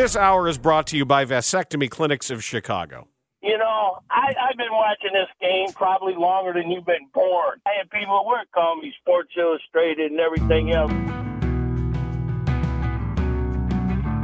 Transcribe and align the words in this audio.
This 0.00 0.16
hour 0.16 0.48
is 0.48 0.56
brought 0.56 0.86
to 0.86 0.96
you 0.96 1.04
by 1.04 1.26
Vasectomy 1.26 1.90
Clinics 1.90 2.30
of 2.30 2.42
Chicago. 2.42 3.06
You 3.42 3.58
know, 3.58 3.98
I, 4.10 4.32
I've 4.48 4.56
been 4.56 4.72
watching 4.72 5.10
this 5.12 5.28
game 5.42 5.74
probably 5.74 6.14
longer 6.14 6.58
than 6.58 6.70
you've 6.70 6.86
been 6.86 7.06
born. 7.12 7.60
I 7.66 7.72
had 7.76 7.90
people 7.90 8.18
at 8.18 8.24
work 8.24 8.50
call 8.54 8.76
me 8.76 8.94
Sports 9.02 9.32
Illustrated 9.36 10.10
and 10.10 10.18
everything 10.18 10.72
else. 10.72 10.90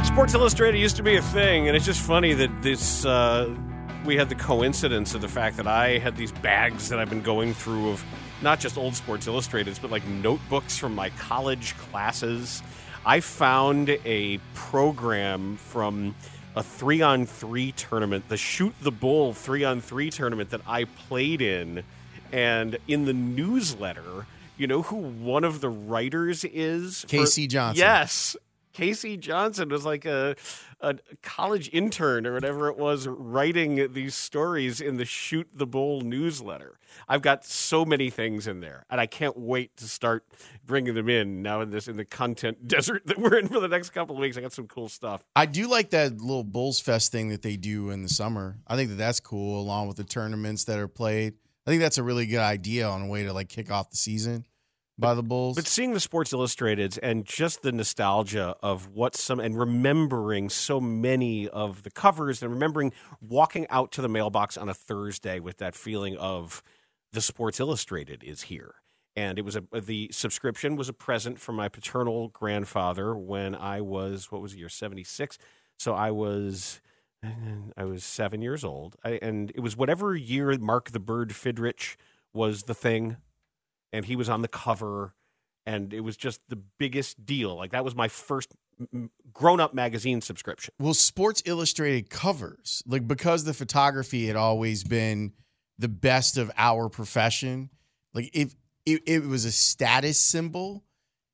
Sports 0.09 0.33
Illustrated 0.33 0.79
used 0.79 0.97
to 0.97 1.03
be 1.03 1.17
a 1.17 1.23
thing, 1.23 1.69
and 1.69 1.77
it's 1.77 1.85
just 1.85 2.01
funny 2.01 2.33
that 2.33 2.63
this 2.63 3.05
uh, 3.05 3.55
we 4.07 4.17
had 4.17 4.31
the 4.31 4.35
coincidence 4.35 5.15
of 5.15 5.21
the 5.21 5.29
fact 5.29 5.59
that 5.59 5.67
I 5.67 5.99
had 5.99 6.17
these 6.17 6.33
bags 6.33 6.89
that 6.89 6.99
I've 6.99 7.11
been 7.11 7.21
going 7.21 7.53
through 7.53 7.91
of 7.91 8.03
not 8.41 8.61
just 8.61 8.79
old 8.79 8.95
Sports 8.95 9.27
Illustrateds, 9.27 9.79
but 9.83 9.91
like 9.91 10.07
notebooks 10.07 10.79
from 10.79 10.95
my 10.95 11.11
college 11.11 11.77
classes. 11.77 12.63
I 13.07 13.21
found 13.21 13.89
a 14.05 14.39
program 14.55 15.57
from 15.59 16.17
a 16.57 16.63
three 16.63 17.03
on 17.03 17.25
three 17.25 17.71
tournament, 17.71 18.29
the 18.29 18.37
Shoot 18.37 18.75
the 18.81 18.91
Bull 18.91 19.33
three 19.33 19.63
on 19.63 19.81
three 19.81 20.11
tournament 20.11 20.51
that 20.51 20.63
I 20.67 20.85
played 20.85 21.41
in. 21.41 21.85
And 22.33 22.77
in 22.89 23.05
the 23.05 23.13
newsletter, 23.13 24.27
you 24.59 24.67
know 24.67 24.83
who 24.83 24.97
one 24.97 25.45
of 25.45 25.61
the 25.61 25.69
writers 25.69 26.45
is? 26.45 27.03
for- 27.03 27.07
Casey 27.07 27.47
Johnson. 27.47 27.79
Yes. 27.79 28.37
Casey 28.73 29.17
Johnson 29.17 29.69
was 29.69 29.85
like 29.87 30.05
a, 30.05 30.35
a 30.81 30.97
college 31.23 31.71
intern 31.73 32.27
or 32.27 32.35
whatever 32.35 32.69
it 32.69 32.77
was 32.77 33.07
writing 33.07 33.93
these 33.93 34.15
stories 34.17 34.81
in 34.81 34.97
the 34.97 35.05
Shoot 35.05 35.49
the 35.55 35.67
Bull 35.67 36.01
newsletter. 36.01 36.79
I've 37.09 37.23
got 37.23 37.45
so 37.45 37.85
many 37.85 38.11
things 38.11 38.47
in 38.47 38.61
there, 38.61 38.85
and 38.91 39.01
I 39.01 39.07
can't 39.07 39.37
wait 39.37 39.77
to 39.79 39.89
start 39.89 40.25
bringing 40.65 40.95
them 40.95 41.09
in 41.09 41.43
now 41.43 41.61
in 41.61 41.71
this 41.71 41.89
in 41.89 41.97
the 41.97 42.05
content 42.05 42.69
desert 42.69 43.07
that 43.07 43.19
we're 43.19 43.37
in 43.37 43.49
for 43.49 43.61
the 43.61 43.69
next 43.69 43.91
couple 43.91 44.17
of 44.17 44.21
weeks. 44.21 44.37
I 44.37 44.41
got 44.41 44.53
some 44.53 44.67
cool 44.67 44.89
stuff. 44.89 45.25
I 45.35 45.47
do 45.47 45.69
like 45.69 45.91
that 45.91 46.21
little 46.21 46.45
Bulls 46.45 46.81
Fest 46.81 47.13
thing 47.13 47.29
that 47.29 47.43
they 47.43 47.57
do 47.57 47.91
in 47.91 48.03
the 48.03 48.09
summer. 48.09 48.59
I 48.67 48.77
think 48.77 48.91
that 48.91 48.97
that's 48.97 49.21
cool, 49.21 49.61
along 49.61 49.89
with 49.89 49.97
the 49.97 50.05
tournaments 50.05 50.65
that 50.65 50.79
are 50.79 50.89
played. 50.89 51.35
I 51.67 51.71
think 51.71 51.83
that's 51.83 51.99
a 51.99 52.03
really 52.03 52.27
good 52.27 52.41
idea 52.41 52.89
on 52.89 53.03
a 53.03 53.07
way 53.07 53.25
to 53.25 53.33
like 53.33 53.49
kick 53.49 53.71
off 53.71 53.91
the 53.91 53.97
season 53.97 54.45
by 54.99 55.15
the 55.15 55.23
Bulls. 55.23 55.57
But 55.57 55.67
seeing 55.67 55.93
the 55.93 56.01
Sports 56.01 56.33
Illustrateds 56.33 56.99
and 57.03 57.25
just 57.25 57.63
the 57.63 57.73
nostalgia 57.73 58.57
of 58.63 58.89
what 58.89 59.15
some 59.15 59.41
and 59.41 59.59
remembering 59.59 60.49
so 60.49 60.81
many 60.81 61.49
of 61.49 61.83
the 61.83 61.91
covers 61.91 62.43
and 62.43 62.53
remembering 62.53 62.93
walking 63.21 63.67
out 63.69 63.93
to 63.93 64.03
the 64.03 64.09
mailbox 64.09 64.57
on 64.57 64.69
a 64.69 64.75
Thursday 64.75 65.41
with 65.41 65.59
that 65.59 65.75
feeling 65.75 66.17
of 66.17 66.63
the 67.17 67.23
Sports 67.23 67.59
Illustrated 67.61 68.23
is 68.23 68.43
here. 68.43 68.75
And 69.17 69.39
it 69.39 69.45
was 69.47 69.57
a 69.57 69.81
the 69.81 70.11
subscription 70.13 70.77
was 70.77 70.91
a 70.91 70.93
present 70.93 71.41
from 71.41 71.57
my 71.57 71.71
paternal 71.71 72.29
grandfather 72.29 73.17
when 73.17 73.55
I 73.55 73.81
was 73.81 74.31
what 74.31 74.43
was 74.43 74.53
the 74.53 74.59
year 74.59 74.69
seventy 74.69 75.03
six. 75.03 75.39
So 75.79 75.95
I 75.95 76.11
was 76.11 76.83
I 77.77 77.85
was 77.85 78.05
seven 78.05 78.43
years 78.43 78.63
old, 78.63 78.97
I, 79.03 79.19
and 79.23 79.51
it 79.55 79.61
was 79.61 79.79
whatever 79.79 80.15
year 80.15 80.59
Mark 80.59 80.91
the 80.91 81.01
Bird 81.01 81.31
Fidrych 81.31 81.97
was 82.35 82.65
the 82.65 82.75
thing 82.75 83.17
and 83.95 84.05
he 84.05 84.15
was 84.15 84.29
on 84.29 84.43
the 84.43 84.49
cover 84.49 85.15
and 85.65 85.95
it 85.95 86.01
was 86.01 86.19
just 86.19 86.43
the 86.51 86.57
biggest 86.79 87.25
deal 87.25 87.57
like 87.57 87.71
that 87.71 87.83
was 87.83 87.95
my 87.95 88.09
first 88.09 88.55
grown-up 89.33 89.73
magazine 89.73 90.21
subscription 90.21 90.75
well, 90.79 90.93
Sports 90.93 91.43
Illustrated 91.47 92.11
covers, 92.11 92.83
like 92.87 93.09
because 93.09 93.45
the 93.45 93.55
photography 93.55 94.27
had 94.27 94.37
always 94.37 94.85
been 94.85 95.33
the 95.79 95.89
best 95.89 96.37
of 96.37 96.51
our 96.57 96.89
profession. 96.89 97.71
Like 98.15 98.31
if 98.33 98.55
it, 98.85 99.03
it 99.07 99.25
was 99.25 99.45
a 99.45 99.53
status 99.53 100.19
symbol, 100.19 100.85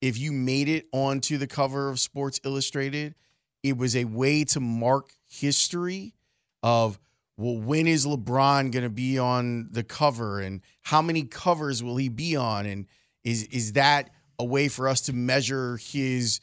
if 0.00 0.18
you 0.18 0.32
made 0.32 0.68
it 0.68 0.86
onto 0.92 1.38
the 1.38 1.46
cover 1.46 1.88
of 1.88 2.00
Sports 2.00 2.40
Illustrated, 2.44 3.14
it 3.62 3.76
was 3.76 3.94
a 3.94 4.04
way 4.04 4.44
to 4.44 4.60
mark 4.60 5.12
history 5.28 6.14
of 6.62 6.98
well, 7.38 7.56
when 7.56 7.86
is 7.86 8.06
LeBron 8.06 8.72
going 8.72 8.84
to 8.84 8.90
be 8.90 9.18
on 9.18 9.68
the 9.70 9.82
cover, 9.82 10.40
and 10.40 10.60
how 10.82 11.00
many 11.00 11.22
covers 11.24 11.82
will 11.82 11.96
he 11.96 12.08
be 12.08 12.36
on, 12.36 12.66
and 12.66 12.86
is 13.24 13.44
is 13.44 13.72
that 13.72 14.10
a 14.38 14.44
way 14.44 14.68
for 14.68 14.86
us 14.86 15.00
to 15.02 15.12
measure 15.12 15.78
his 15.78 16.40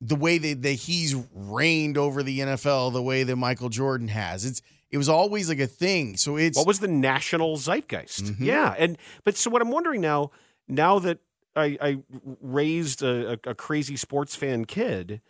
the 0.00 0.16
way 0.16 0.36
that, 0.36 0.62
that 0.62 0.72
he's 0.72 1.16
reigned 1.32 1.96
over 1.96 2.22
the 2.22 2.40
NFL 2.40 2.92
the 2.92 3.02
way 3.02 3.22
that 3.22 3.36
Michael 3.36 3.70
Jordan 3.70 4.08
has. 4.08 4.44
It's 4.44 4.60
it 4.90 4.98
was 4.98 5.08
always 5.08 5.48
like 5.48 5.58
a 5.60 5.66
thing. 5.66 6.16
So 6.16 6.36
it's 6.36 6.56
what 6.56 6.66
was 6.66 6.78
the 6.80 6.88
national 6.88 7.56
zeitgeist 7.56 8.24
Mhm. 8.24 8.36
yeah 8.40 8.74
and 8.78 8.96
but 9.24 9.36
so 9.36 9.50
what 9.50 9.60
i'm 9.62 9.70
wondering 9.70 10.00
now 10.00 10.30
now 10.68 10.98
that 11.00 11.18
i, 11.56 11.76
I 11.80 11.98
raised 12.40 13.02
a, 13.02 13.38
a, 13.44 13.54
crazy 13.54 13.96
sports 13.96 14.34
fan 14.36 14.64
kid 14.64 15.20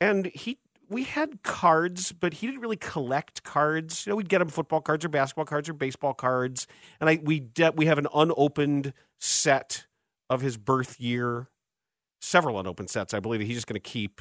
and 0.00 0.26
he 0.26 0.58
we 0.88 1.04
had 1.04 1.42
cards 1.42 2.12
but 2.12 2.34
he 2.34 2.46
didn't 2.46 2.60
really 2.62 2.76
collect 2.76 3.42
cards 3.42 4.06
you 4.06 4.10
know 4.10 4.16
we'd 4.16 4.28
get 4.28 4.40
him 4.40 4.48
football 4.48 4.80
cards 4.80 5.04
or 5.04 5.08
basketball 5.08 5.44
cards 5.44 5.68
or 5.68 5.74
baseball 5.74 6.14
cards 6.14 6.66
and 7.00 7.08
i 7.10 7.20
we 7.22 7.40
de- 7.40 7.72
we 7.72 7.86
have 7.86 7.98
an 7.98 8.06
unopened 8.14 8.92
set 9.18 9.86
of 10.30 10.40
his 10.40 10.56
birth 10.56 10.98
year 11.00 11.48
several 12.20 12.58
unopened 12.58 12.90
sets 12.90 13.12
i 13.14 13.20
believe 13.20 13.40
he's 13.40 13.56
just 13.56 13.66
going 13.66 13.74
to 13.74 13.80
keep 13.80 14.20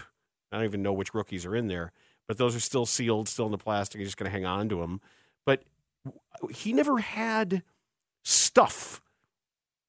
i 0.51 0.57
don't 0.57 0.66
even 0.66 0.81
know 0.81 0.94
which 0.94 1.13
rookies 1.13 1.46
are 1.46 1.56
in 1.56 1.67
there 1.67 1.91
but 2.27 2.38
those 2.38 2.55
are 2.55 2.59
still 2.59 2.85
sealed 2.85 3.27
still 3.27 3.45
in 3.45 3.51
the 3.51 3.57
plastic 3.57 3.99
he's 3.99 4.07
just 4.07 4.17
going 4.17 4.29
to 4.29 4.35
hang 4.35 4.45
on 4.45 4.69
to 4.69 4.77
them 4.77 5.01
but 5.45 5.63
he 6.51 6.73
never 6.73 6.99
had 6.99 7.63
stuff. 8.23 9.01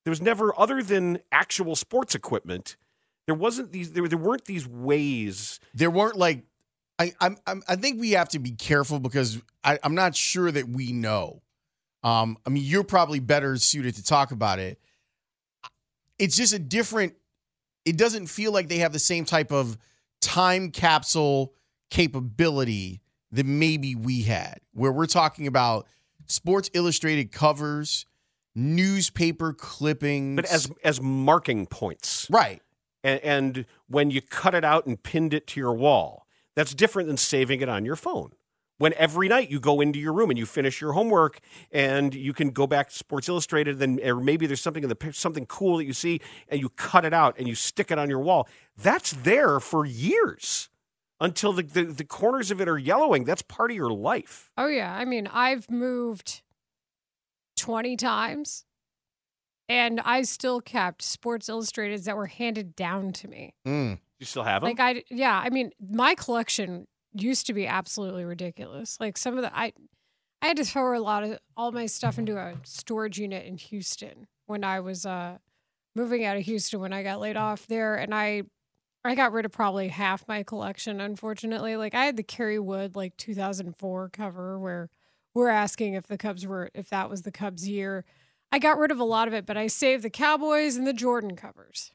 There 0.04 0.10
was 0.10 0.22
never, 0.22 0.58
other 0.58 0.82
than 0.82 1.18
actual 1.32 1.76
sports 1.76 2.14
equipment, 2.14 2.76
there 3.26 3.34
wasn't 3.34 3.72
these. 3.72 3.92
There, 3.92 4.08
there 4.08 4.16
weren't 4.16 4.46
these 4.46 4.66
ways. 4.66 5.60
there 5.74 5.90
weren't 5.90 6.16
like 6.16 6.44
I 6.98 7.12
I'm, 7.20 7.36
I'm 7.46 7.62
I 7.68 7.76
think 7.76 8.00
we 8.00 8.12
have 8.12 8.30
to 8.30 8.38
be 8.38 8.52
careful 8.52 9.00
because 9.00 9.42
I, 9.62 9.78
I'm 9.82 9.94
not 9.94 10.16
sure 10.16 10.50
that 10.50 10.66
we 10.66 10.92
know. 10.92 11.42
Um, 12.02 12.38
I 12.46 12.50
mean, 12.50 12.62
you're 12.64 12.84
probably 12.84 13.20
better 13.20 13.56
suited 13.56 13.96
to 13.96 14.02
talk 14.02 14.30
about 14.30 14.60
it. 14.60 14.80
It's 16.18 16.36
just 16.36 16.54
a 16.54 16.58
different. 16.58 17.16
It 17.84 17.98
doesn't 17.98 18.28
feel 18.28 18.50
like 18.50 18.68
they 18.68 18.78
have 18.78 18.94
the 18.94 18.98
same 18.98 19.26
type 19.26 19.52
of 19.52 19.76
time 20.22 20.70
capsule 20.70 21.52
capability 21.90 23.00
that 23.32 23.46
maybe 23.46 23.94
we 23.94 24.22
had, 24.22 24.60
where 24.72 24.92
we're 24.92 25.06
talking 25.06 25.46
about 25.46 25.86
Sports 26.26 26.70
Illustrated 26.74 27.32
covers, 27.32 28.06
newspaper 28.54 29.52
clippings, 29.52 30.36
But 30.36 30.46
as 30.46 30.70
as 30.84 31.00
marking 31.00 31.66
points, 31.66 32.26
right. 32.30 32.62
and, 33.04 33.20
and 33.20 33.66
when 33.88 34.10
you 34.10 34.20
cut 34.20 34.54
it 34.54 34.64
out 34.64 34.86
and 34.86 35.02
pinned 35.02 35.34
it 35.34 35.46
to 35.48 35.60
your 35.60 35.74
wall, 35.74 36.26
that's 36.54 36.74
different 36.74 37.08
than 37.08 37.16
saving 37.16 37.60
it 37.60 37.68
on 37.68 37.84
your 37.84 37.96
phone. 37.96 38.32
When 38.78 38.94
every 38.94 39.26
night 39.26 39.50
you 39.50 39.58
go 39.58 39.80
into 39.80 39.98
your 39.98 40.12
room 40.12 40.30
and 40.30 40.38
you 40.38 40.46
finish 40.46 40.80
your 40.80 40.92
homework, 40.92 41.40
and 41.72 42.14
you 42.14 42.32
can 42.32 42.50
go 42.50 42.66
back 42.66 42.90
to 42.90 42.94
Sports 42.94 43.28
Illustrated, 43.28 43.78
then 43.80 43.98
or 44.04 44.20
maybe 44.20 44.46
there's 44.46 44.60
something 44.60 44.84
in 44.84 44.88
the 44.88 45.12
something 45.12 45.46
cool 45.46 45.78
that 45.78 45.84
you 45.84 45.92
see, 45.92 46.20
and 46.48 46.60
you 46.60 46.68
cut 46.70 47.04
it 47.04 47.12
out 47.12 47.36
and 47.38 47.48
you 47.48 47.54
stick 47.54 47.90
it 47.90 47.98
on 47.98 48.08
your 48.08 48.20
wall. 48.20 48.48
That's 48.76 49.12
there 49.12 49.58
for 49.60 49.84
years 49.84 50.68
until 51.20 51.52
the, 51.52 51.62
the, 51.62 51.84
the 51.84 52.04
corners 52.04 52.50
of 52.50 52.60
it 52.60 52.68
are 52.68 52.78
yellowing. 52.78 53.24
That's 53.24 53.42
part 53.42 53.70
of 53.70 53.76
your 53.76 53.90
life. 53.90 54.50
Oh 54.56 54.68
yeah, 54.68 54.94
I 54.94 55.04
mean, 55.04 55.26
I've 55.26 55.70
moved 55.70 56.42
20 57.56 57.96
times 57.96 58.64
and 59.68 60.00
I 60.00 60.22
still 60.22 60.60
kept 60.60 61.02
Sports 61.02 61.48
Illustrateds 61.48 62.04
that 62.04 62.16
were 62.16 62.26
handed 62.26 62.74
down 62.74 63.12
to 63.12 63.28
me. 63.28 63.54
Mm. 63.66 63.98
You 64.18 64.26
still 64.26 64.44
have 64.44 64.62
them? 64.62 64.70
Like 64.70 64.80
I 64.80 65.04
yeah, 65.10 65.40
I 65.44 65.50
mean, 65.50 65.70
my 65.80 66.14
collection 66.14 66.86
used 67.12 67.46
to 67.46 67.52
be 67.52 67.66
absolutely 67.66 68.24
ridiculous. 68.24 68.96
Like 68.98 69.16
some 69.16 69.36
of 69.36 69.42
the 69.42 69.56
I 69.56 69.72
I 70.40 70.46
had 70.46 70.56
to 70.56 70.64
throw 70.64 70.98
a 70.98 71.02
lot 71.02 71.24
of 71.24 71.38
all 71.56 71.72
my 71.72 71.86
stuff 71.86 72.18
into 72.18 72.36
a 72.36 72.54
storage 72.64 73.18
unit 73.18 73.44
in 73.46 73.58
Houston 73.58 74.26
when 74.46 74.64
I 74.64 74.80
was 74.80 75.04
uh 75.06 75.38
moving 75.94 76.24
out 76.24 76.36
of 76.36 76.44
Houston 76.44 76.80
when 76.80 76.92
I 76.92 77.02
got 77.02 77.20
laid 77.20 77.36
off 77.36 77.66
there 77.66 77.96
and 77.96 78.14
I 78.14 78.42
I 79.08 79.14
got 79.14 79.32
rid 79.32 79.44
of 79.44 79.52
probably 79.52 79.88
half 79.88 80.26
my 80.28 80.42
collection 80.42 81.00
unfortunately. 81.00 81.76
Like 81.76 81.94
I 81.94 82.04
had 82.04 82.16
the 82.16 82.22
Kerry 82.22 82.58
Wood 82.58 82.96
like 82.96 83.16
2004 83.16 84.10
cover 84.10 84.58
where 84.58 84.90
we're 85.34 85.48
asking 85.48 85.94
if 85.94 86.06
the 86.06 86.18
Cubs 86.18 86.46
were 86.46 86.70
if 86.74 86.90
that 86.90 87.10
was 87.10 87.22
the 87.22 87.32
Cubs 87.32 87.68
year. 87.68 88.04
I 88.50 88.58
got 88.58 88.78
rid 88.78 88.90
of 88.90 88.98
a 88.98 89.04
lot 89.04 89.28
of 89.28 89.34
it, 89.34 89.46
but 89.46 89.56
I 89.56 89.66
saved 89.66 90.02
the 90.02 90.10
Cowboys 90.10 90.76
and 90.76 90.86
the 90.86 90.92
Jordan 90.92 91.36
covers. 91.36 91.92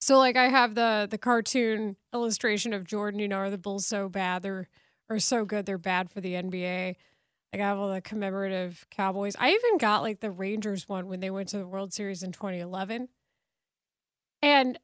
So 0.00 0.18
like 0.18 0.36
I 0.36 0.48
have 0.48 0.74
the 0.74 1.08
the 1.10 1.18
cartoon 1.18 1.96
illustration 2.12 2.72
of 2.72 2.84
Jordan, 2.84 3.20
you 3.20 3.28
know, 3.28 3.38
are 3.38 3.50
the 3.50 3.58
Bulls 3.58 3.86
so 3.86 4.08
bad 4.08 4.42
they're 4.42 4.68
are 5.08 5.18
so 5.18 5.44
good 5.44 5.66
they're 5.66 5.78
bad 5.78 6.10
for 6.10 6.20
the 6.20 6.34
NBA. 6.34 6.96
Like 7.52 7.62
I 7.62 7.66
have 7.66 7.78
all 7.78 7.92
the 7.92 8.00
commemorative 8.00 8.86
Cowboys. 8.90 9.36
I 9.38 9.50
even 9.50 9.78
got 9.78 10.02
like 10.02 10.20
the 10.20 10.30
Rangers 10.30 10.88
one 10.88 11.06
when 11.06 11.20
they 11.20 11.30
went 11.30 11.48
to 11.50 11.58
the 11.58 11.66
World 11.66 11.92
Series 11.92 12.22
in 12.22 12.32
2011. 12.32 13.08
And 14.42 14.78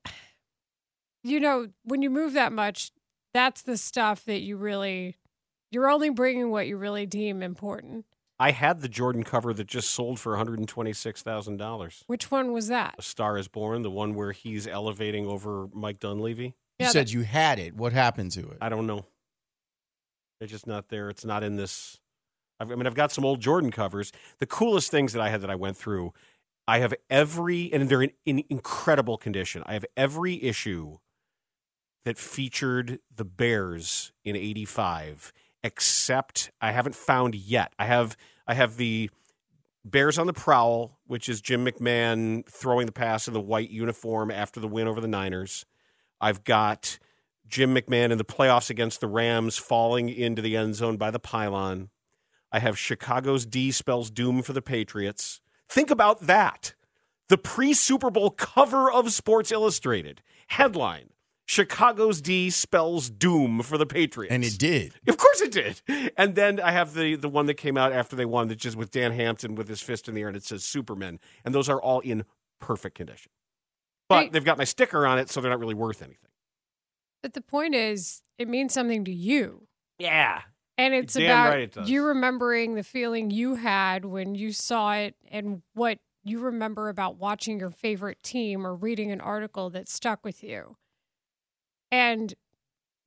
you 1.22 1.40
know, 1.40 1.69
when 1.84 2.02
you 2.02 2.11
move 2.11 2.32
that 2.34 2.52
much, 2.52 2.93
that's 3.34 3.62
the 3.62 3.76
stuff 3.76 4.25
that 4.25 4.40
you 4.40 4.56
really 4.56 5.17
you're 5.72 5.88
only 5.88 6.11
bringing 6.11 6.50
what 6.50 6.67
you 6.67 6.76
really 6.76 7.06
deem 7.06 7.43
important. 7.43 8.05
I 8.40 8.50
had 8.52 8.81
the 8.81 8.88
Jordan 8.88 9.22
cover 9.22 9.52
that 9.55 9.67
just 9.69 9.90
sold 9.90 10.19
for 10.19 10.34
$126,000. 10.37 12.02
Which 12.06 12.31
one 12.31 12.52
was 12.52 12.69
that? 12.69 12.94
A 12.99 13.02
Star 13.02 13.37
is 13.38 13.49
Born, 13.49 13.82
the 13.82 13.90
one 13.90 14.14
where 14.14 14.32
he's 14.32 14.67
elevating 14.67 15.26
over 15.26 15.69
Mike 15.72 16.00
Dunleavy. 16.00 16.44
You 16.78 16.87
Yeah, 16.87 16.88
said 16.88 17.06
that- 17.08 17.12
you 17.12 17.23
had 17.23 17.58
it. 17.58 17.75
What 17.76 17.93
happened 17.93 18.32
to 18.32 18.50
it? 18.50 18.58
I 18.61 18.69
don't 18.69 18.87
know. 18.87 19.05
It's 20.40 20.50
just 20.50 20.66
not 20.66 20.88
there. 20.88 21.11
It's 21.11 21.25
not 21.25 21.43
in 21.43 21.56
this. 21.56 22.00
I've- 22.58 22.75
mean, 22.75 22.87
I've 22.87 22.94
got 22.94 23.12
some 23.12 23.25
old 23.25 23.40
Jordan 23.40 23.70
covers. 23.70 24.11
The 24.38 24.46
coolest 24.46 24.90
things 24.90 25.12
that 25.12 25.20
I 25.23 25.28
had 25.28 25.43
that 25.43 25.50
I 25.50 25.55
went 25.55 25.76
through, 25.76 26.12
I 26.66 26.78
have 26.78 26.94
every, 27.11 27.70
and 27.73 27.88
they're 27.88 28.02
in, 28.02 28.12
in 28.25 28.43
incredible 28.49 29.19
condition. 29.19 29.62
I 29.66 29.75
have 29.75 29.84
every 29.96 30.43
issue 30.43 30.99
that 32.05 32.19
featured 32.19 32.99
the 33.14 33.25
Bears 33.25 34.12
in 34.25 34.37
'85, 34.37 35.32
except 35.62 36.50
I 36.61 36.73
haven't 36.73 36.94
found 36.94 37.35
yet. 37.35 37.73
I 37.79 37.87
have, 37.87 38.17
I 38.47 38.55
have 38.55 38.76
the 38.76 39.11
Bears 39.85 40.19
on 40.19 40.26
the 40.26 40.32
Prowl, 40.32 40.99
which 41.06 41.29
is 41.29 41.41
Jim 41.41 41.64
McMahon 41.64 42.47
throwing 42.47 42.87
the 42.87 42.93
pass 42.93 43.26
in 43.26 43.35
the 43.35 43.41
white 43.41 43.70
uniform 43.70 44.31
after 44.31 44.61
the 44.61 44.69
win 44.69 44.87
over 44.87 45.00
the 45.00 45.08
Niners. 45.08 45.64
I've 46.20 46.44
got 46.44 46.99
Jim 47.49 47.75
McMahon 47.75 48.11
in 48.11 48.19
the 48.19 48.25
playoffs 48.25 48.70
against 48.70 49.00
the 49.00 49.08
Rams 49.08 49.56
falling 49.56 50.08
into 50.08 50.43
the 50.43 50.56
end 50.56 50.76
zone 50.76 50.97
by 50.97 51.11
the 51.11 51.19
pylon. 51.19 51.88
I 52.52 52.58
have 52.58 52.79
Chicago's 52.79 53.47
D 53.47 53.70
spells 53.70 54.11
doom 54.11 54.43
for 54.43 54.52
the 54.52 54.62
Patriots. 54.62 55.41
Think 55.69 55.91
about 55.91 56.23
that. 56.23 56.75
The 57.29 57.38
pre 57.38 57.73
Super 57.73 58.11
Bowl 58.11 58.31
cover 58.31 58.91
of 58.91 59.12
Sports 59.12 59.52
Illustrated 59.52 60.23
headline 60.49 61.11
Chicago's 61.50 62.20
D 62.20 62.49
spells 62.49 63.11
doom 63.11 63.62
for 63.62 63.76
the 63.76 63.85
Patriots. 63.85 64.32
and 64.32 64.44
it 64.44 64.56
did. 64.56 64.93
Of 65.08 65.17
course 65.17 65.41
it 65.41 65.50
did. 65.50 65.82
And 66.17 66.37
then 66.37 66.61
I 66.61 66.70
have 66.70 66.94
the 66.94 67.17
the 67.17 67.29
one 67.29 67.47
that 67.47 67.55
came 67.55 67.76
out 67.76 67.93
after 67.93 68.14
they 68.14 68.25
won 68.25 68.47
that 68.49 68.56
just 68.58 68.76
with 68.76 68.93
Dan 68.93 69.11
Hampton 69.11 69.56
with 69.56 69.67
his 69.69 69.81
fist 69.81 70.08
in 70.08 70.14
the 70.14 70.20
air 70.20 70.29
and 70.29 70.37
it 70.37 70.44
says 70.44 70.62
Superman. 70.62 71.19
And 71.44 71.52
those 71.52 71.69
are 71.69 71.82
all 71.82 71.99
in 72.00 72.25
perfect 72.61 72.94
condition. 72.97 73.32
But 74.08 74.23
Hey. 74.25 74.29
they've 74.31 74.44
got 74.44 74.58
my 74.58 74.64
sticker 74.64 75.05
on 75.05 75.19
it, 75.19 75.29
so 75.29 75.41
they're 75.41 75.50
not 75.50 75.58
really 75.58 75.75
worth 75.75 76.02
anything. 76.02 76.31
But 77.20 77.32
the 77.35 77.41
point 77.41 77.75
is, 77.75 78.23
it 78.38 78.47
means 78.49 78.73
something 78.73 79.05
to 79.06 79.12
you. 79.12 79.67
Yeah. 79.99 80.43
And 80.79 80.94
it's 80.94 81.14
damn 81.14 81.25
about 81.25 81.49
right 81.50 81.76
it 81.76 81.88
you 81.88 82.05
remembering 82.05 82.75
the 82.76 82.85
feeling 82.85 83.31
you 83.32 83.56
had 83.56 84.05
when 84.05 84.37
you 84.37 84.52
saw 84.52 84.93
it 84.94 85.17
and 85.32 85.62
what 85.75 85.99
you 86.23 86.38
remember 86.38 86.88
about 86.88 87.17
watching 87.17 87.58
your 87.58 87.70
favorite 87.70 88.23
team 88.23 88.64
or 88.64 88.76
reading 88.76 89.11
an 89.11 89.20
article 89.20 89.69
that 89.70 89.88
stuck 89.88 90.25
with 90.25 90.44
you. 90.44 90.76
And 91.90 92.34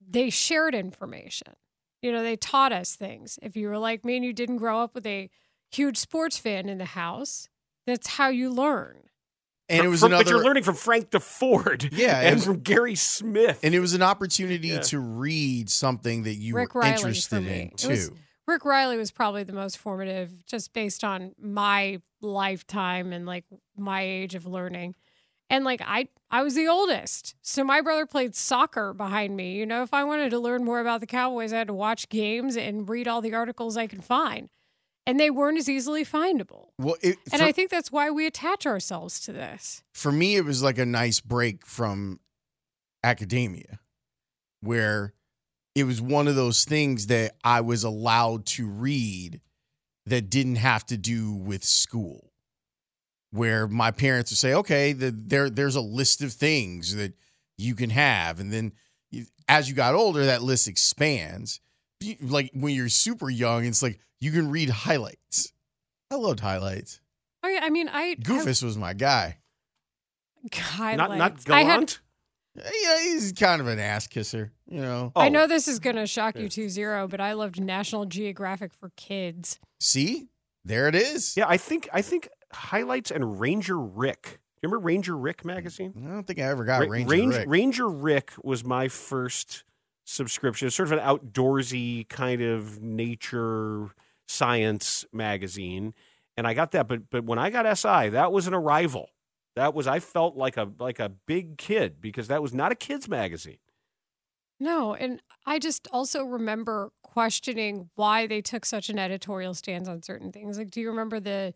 they 0.06 0.30
shared 0.30 0.76
information. 0.76 1.54
You 2.02 2.12
know, 2.12 2.22
they 2.24 2.36
taught 2.36 2.74
us 2.74 2.96
things. 2.96 3.40
If 3.42 3.56
you 3.56 3.70
were 3.70 3.78
like 3.78 4.04
me 4.04 4.18
and 4.18 4.26
you 4.26 4.34
didn't 4.34 4.58
grow 4.58 4.80
up 4.82 4.94
with 4.94 5.06
a 5.08 5.30
huge 5.72 5.98
sports 5.98 6.38
fan 6.38 6.68
in 6.68 6.78
the 6.78 6.86
house, 6.86 7.48
that's 7.88 8.08
how 8.08 8.28
you 8.30 8.50
learn. 8.50 8.98
And 9.70 9.86
it 9.86 9.88
was 9.88 10.02
From- 10.02 10.08
another 10.12 10.26
But 10.26 10.30
you're 10.32 10.44
learning 10.44 10.64
from 10.64 10.76
Frank 10.76 11.10
Deford. 11.12 11.90
Yeah, 11.98 12.20
And 12.20 12.36
was- 12.36 12.46
from 12.46 12.60
Gary 12.60 12.96
Smith. 12.96 13.60
and 13.64 13.74
it 13.74 13.80
was 13.80 13.94
an 13.94 14.02
opportunity 14.02 14.68
Yeah. 14.70 14.82
to 14.82 15.00
read 15.00 15.70
something 15.70 16.24
that 16.24 16.36
you 16.36 16.54
Rick 16.56 16.76
were 16.76 16.82
Reilly 16.82 16.94
interested 16.96 17.48
in 17.48 17.70
too. 17.78 17.88
was- 17.90 18.12
Rick 18.46 18.66
Reilly 18.66 18.98
was 18.98 19.10
probably 19.12 19.44
the 19.44 19.54
most 19.54 19.78
formative 19.78 20.46
just 20.46 20.74
based 20.74 21.06
on 21.06 21.34
my 21.40 22.02
lifetime 22.20 23.14
and 23.14 23.26
like 23.26 23.46
my 23.78 24.02
age 24.02 24.36
of 24.36 24.46
learning. 24.46 24.96
And 25.54 25.64
like 25.64 25.84
I 25.86 26.08
I 26.32 26.42
was 26.42 26.56
the 26.56 26.68
oldest. 26.68 27.36
So 27.44 27.64
my 27.64 27.80
brother 27.80 28.08
played 28.08 28.36
soccer 28.36 28.92
behind 28.92 29.38
me. 29.38 29.54
You 29.54 29.68
know, 29.68 29.84
if 29.84 29.94
I 29.94 30.04
wanted 30.04 30.32
to 30.32 30.40
learn 30.40 30.64
more 30.64 30.80
about 30.80 31.00
the 31.00 31.06
Cowboys, 31.06 31.54
I 31.54 31.60
had 31.60 31.68
to 31.68 31.76
watch 31.76 32.10
games 32.10 32.58
and 32.58 32.90
read 32.90 33.08
all 33.08 33.22
the 33.22 33.36
articles 33.36 33.78
I 33.78 33.86
could 33.86 34.04
find. 34.04 34.50
And 35.06 35.20
they 35.20 35.30
weren't 35.30 35.60
as 35.60 35.70
easily 35.70 36.04
findable. 36.04 36.70
well, 36.80 36.96
it, 37.04 37.18
And 37.32 37.40
for, 37.40 37.48
I 37.48 37.52
think 37.52 37.70
that's 37.70 37.92
why 37.92 38.10
we 38.10 38.26
attach 38.26 38.66
ourselves 38.66 39.20
to 39.22 39.32
this. 39.32 39.84
for 39.94 40.12
me, 40.12 40.38
it 40.38 40.44
was 40.44 40.64
like 40.64 40.80
a 40.80 40.88
nice 40.88 41.20
break 41.20 41.68
from 41.68 42.20
academia, 43.04 43.80
where 44.62 45.14
it 45.76 45.84
was 45.84 46.02
one 46.02 46.28
of 46.28 46.36
those 46.36 46.64
things 46.66 47.08
that 47.08 47.36
I 47.44 47.62
was 47.62 47.84
allowed 47.84 48.48
to 48.48 48.68
read 48.68 49.40
that 50.08 50.32
didn't 50.32 50.56
have 50.56 50.84
to 50.88 50.98
do 50.98 51.32
with 51.32 51.64
school. 51.64 52.33
Where 53.34 53.68
my 53.68 53.90
parents 53.90 54.30
would 54.30 54.38
say, 54.38 54.54
"Okay, 54.54 54.94
the, 54.94 55.10
there 55.10 55.50
there's 55.50 55.76
a 55.76 55.82
list 55.82 56.22
of 56.22 56.32
things 56.32 56.96
that 56.96 57.14
you 57.58 57.74
can 57.74 57.90
have," 57.90 58.40
and 58.40 58.54
then 58.54 58.74
you, 59.10 59.26
as 59.48 59.68
you 59.68 59.74
got 59.74 59.96
older, 59.96 60.26
that 60.28 60.44
list 60.44 60.68
expands. 60.68 61.60
Like 62.22 62.52
when 62.54 62.76
you're 62.76 62.90
super 62.90 63.32
young, 63.32 63.66
it's 63.66 63.82
like 63.82 64.00
you 64.20 64.32
can 64.32 64.52
read 64.52 64.70
highlights. 64.70 65.52
I 66.12 66.16
loved 66.16 66.42
highlights. 66.42 67.02
Oh, 67.42 67.48
I, 67.48 67.66
I 67.66 67.70
mean, 67.72 67.90
I 67.90 68.16
Goofus 68.22 68.62
was 68.62 68.78
my 68.78 68.94
guy. 68.94 69.38
I, 70.78 70.96
not 70.96 71.18
not 71.18 71.44
highlights. 71.44 71.50
I 71.50 71.62
had. 71.62 71.94
Yeah, 72.56 73.02
he's 73.02 73.32
kind 73.32 73.62
of 73.62 73.68
an 73.68 73.80
ass 73.80 74.06
kisser, 74.06 74.52
you 74.68 74.80
know. 74.80 75.12
Oh, 75.16 75.22
I 75.22 75.30
know 75.30 75.48
this 75.48 75.68
is 75.68 75.80
going 75.80 75.96
to 75.96 76.06
shock 76.06 76.38
you 76.38 76.48
2 76.48 76.70
0, 76.70 77.08
but 77.08 77.20
I 77.20 77.34
loved 77.34 77.60
National 77.60 78.06
Geographic 78.06 78.76
for 78.76 78.92
kids. 78.96 79.60
See, 79.80 80.28
there 80.64 80.88
it 80.88 80.94
is. 80.94 81.36
Yeah, 81.36 81.46
I 81.48 81.58
think 81.58 81.90
I 81.92 82.04
think 82.04 82.30
highlights 82.54 83.12
and 83.12 83.40
Ranger 83.40 83.80
Rick. 83.80 84.40
Remember 84.62 84.80
Ranger 84.80 85.18
Rick 85.18 85.44
magazine? 85.44 85.94
I 86.06 86.10
don't 86.14 86.26
think 86.26 86.40
I 86.40 86.44
ever 86.44 86.64
got 86.64 86.82
Ra- 86.82 86.88
Ranger 86.88 87.10
Range- 87.10 87.36
Rick. 87.36 87.48
Ranger 87.50 87.90
Rick 87.90 88.32
was 88.44 88.64
my 88.64 88.88
first 88.88 89.64
subscription. 90.06 90.68
It's 90.68 90.76
sort 90.76 90.92
of 90.92 90.98
an 90.98 91.00
outdoorsy 91.00 92.08
kind 92.08 92.42
of 92.42 92.82
nature 92.82 93.90
science 94.28 95.06
magazine, 95.12 95.94
and 96.38 96.48
I 96.48 96.54
got 96.54 96.72
that. 96.72 96.88
But 96.88 97.10
but 97.10 97.26
when 97.26 97.40
I 97.40 97.50
got 97.50 97.66
SI, 97.78 98.10
that 98.10 98.32
was 98.32 98.48
an 98.48 98.54
arrival. 98.54 99.10
That 99.56 99.74
was 99.74 99.86
I 99.86 100.00
felt 100.00 100.36
like 100.36 100.58
a 100.58 100.72
like 100.80 101.00
a 101.00 101.10
big 101.10 101.58
kid 101.58 102.00
because 102.02 102.28
that 102.30 102.42
was 102.42 102.54
not 102.54 102.72
a 102.72 102.76
kids 102.76 103.08
magazine. 103.10 103.58
No, 104.60 104.94
and 104.94 105.22
I 105.46 105.60
just 105.60 105.88
also 105.92 106.24
remember 106.24 106.92
questioning 107.02 107.90
why 107.96 108.28
they 108.28 108.42
took 108.42 108.66
such 108.66 108.90
an 108.90 108.98
editorial 108.98 109.54
stance 109.54 109.88
on 109.90 110.02
certain 110.04 110.32
things. 110.32 110.58
Like, 110.58 110.72
do 110.72 110.80
you 110.80 110.90
remember 110.90 111.20
the 111.20 111.54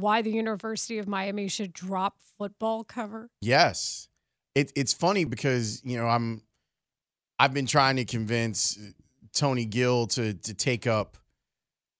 why 0.00 0.22
the 0.22 0.30
University 0.30 0.98
of 0.98 1.08
Miami 1.08 1.48
should 1.48 1.72
drop 1.72 2.16
football 2.38 2.84
cover? 2.84 3.30
Yes. 3.40 4.08
It, 4.54 4.72
it's 4.74 4.92
funny 4.92 5.24
because, 5.24 5.82
you 5.84 5.96
know, 5.96 6.06
I'm 6.06 6.42
I've 7.38 7.54
been 7.54 7.66
trying 7.66 7.96
to 7.96 8.04
convince 8.04 8.76
uh, 8.76 8.90
Tony 9.32 9.64
Gill 9.64 10.06
to 10.08 10.34
to 10.34 10.54
take 10.54 10.86
up 10.86 11.16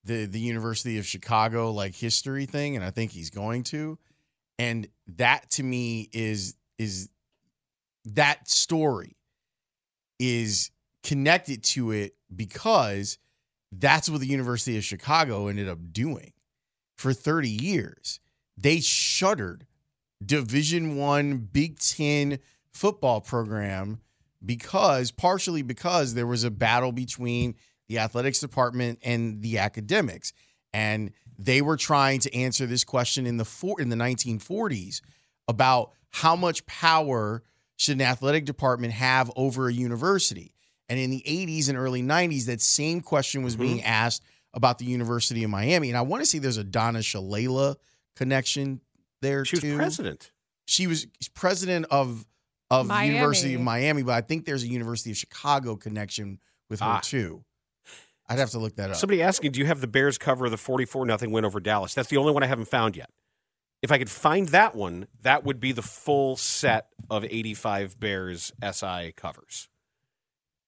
the 0.05 0.27
the 0.27 0.41
University 0.41 0.99
of 0.99 1.07
Chicago 1.07 1.71
like 1.71 1.95
history 1.95 2.47
thing 2.47 2.77
and 2.77 2.85
I 2.85 2.91
think 2.91 3.13
he's 3.13 3.31
going 3.31 3.65
to. 3.65 3.99
And 4.59 4.89
that 5.17 5.51
to 5.51 5.63
me 5.63 6.09
is 6.13 6.57
is 6.79 7.09
that 8.05 8.49
story 8.49 9.17
is 10.19 10.71
connected 11.05 11.63
to 11.63 11.93
it 11.93 12.15
because 12.35 13.19
that's 13.71 14.09
what 14.09 14.21
the 14.21 14.27
University 14.27 14.77
of 14.77 14.85
Chicago 14.85 15.47
ended 15.47 15.69
up 15.69 15.79
doing 15.93 16.33
for 16.99 17.15
30 17.15 17.49
years. 17.49 18.21
They 18.57 18.81
shuttered 18.81 19.67
Division 20.25 20.97
1 20.97 21.49
Big 21.53 21.79
10 21.79 22.41
football 22.73 23.21
program 23.21 24.01
because 24.45 25.11
partially 25.11 25.63
because 25.63 26.15
there 26.15 26.27
was 26.27 26.45
a 26.45 26.51
battle 26.51 26.93
between 26.93 27.55
the 27.89 27.99
athletics 27.99 28.41
department 28.41 28.99
and 29.03 29.41
the 29.43 29.59
academics 29.59 30.33
and 30.75 31.13
they 31.39 31.63
were 31.63 31.77
trying 31.77 32.19
to 32.21 32.35
answer 32.35 32.67
this 32.67 32.85
question 32.85 33.27
in 33.27 33.37
the 33.37 33.45
four, 33.45 33.81
in 33.81 33.89
the 33.89 33.97
1940s 33.97 35.01
about 35.47 35.93
how 36.11 36.35
much 36.35 36.67
power 36.67 37.43
should 37.77 37.95
an 37.95 38.03
athletic 38.03 38.45
department 38.45 38.93
have 38.93 39.31
over 39.37 39.69
a 39.69 39.73
university? 39.73 40.53
And 40.89 40.99
in 40.99 41.11
the 41.11 41.23
80s 41.27 41.69
and 41.69 41.79
early 41.79 42.03
90s, 42.03 42.47
that 42.47 42.61
same 42.61 43.01
question 43.01 43.43
was 43.43 43.55
mm-hmm. 43.55 43.63
being 43.63 43.83
asked 43.85 44.25
about 44.59 44.79
the 44.79 44.85
University 44.85 45.43
of 45.45 45.51
Miami. 45.51 45.89
And 45.89 45.97
I 45.97 46.03
want 46.03 46.21
to 46.23 46.27
see 46.27 46.39
there's 46.39 46.59
a 46.59 46.65
Donna 46.65 46.99
Shalala 46.99 47.77
connection 48.17 48.83
there 49.23 49.45
She 49.47 49.57
was 49.57 49.63
too. 49.63 49.77
president. 49.77 50.31
She 50.67 50.87
was 50.87 51.07
president 51.33 51.87
of 51.91 52.27
of 52.71 52.87
the 52.87 52.93
Miami. 52.93 53.15
University 53.15 53.55
of 53.55 53.63
Miami, 53.63 54.03
but 54.03 54.13
I 54.13 54.21
think 54.21 54.45
there's 54.45 54.63
a 54.63 54.69
University 54.69 55.11
of 55.11 55.17
Chicago 55.17 55.75
connection 55.77 56.39
with 56.69 56.81
her 56.81 56.87
Ah. 56.87 57.01
too. 57.01 57.43
I'd 58.29 58.39
have 58.39 58.51
to 58.51 58.59
look 58.59 58.77
that 58.77 58.91
up. 58.91 58.97
Somebody 58.97 59.23
asking, 59.23 59.53
do 59.53 59.61
you 59.61 59.65
have 59.65 59.81
the 59.81 59.87
Bears 59.87 60.19
cover 60.19 60.45
of 60.45 60.51
the 60.51 60.59
44 60.59 61.07
nothing 61.07 61.31
win 61.31 61.47
over 61.47 61.61
Dallas? 61.61 61.95
That's 61.95 62.11
the 62.11 62.19
only 62.19 62.33
one 62.33 62.43
I 62.43 62.47
haven't 62.47 62.67
found 62.69 62.95
yet. 62.95 63.09
If 63.81 63.91
I 63.91 63.97
could 63.97 64.11
find 64.11 64.49
that 64.49 64.75
one, 64.75 65.07
that 65.23 65.45
would 65.45 65.61
be 65.61 65.73
the 65.73 65.81
full 65.81 66.37
set 66.37 66.89
of 67.09 67.25
85 67.25 67.99
Bears 67.99 68.53
SI 68.61 69.13
covers. 69.17 69.69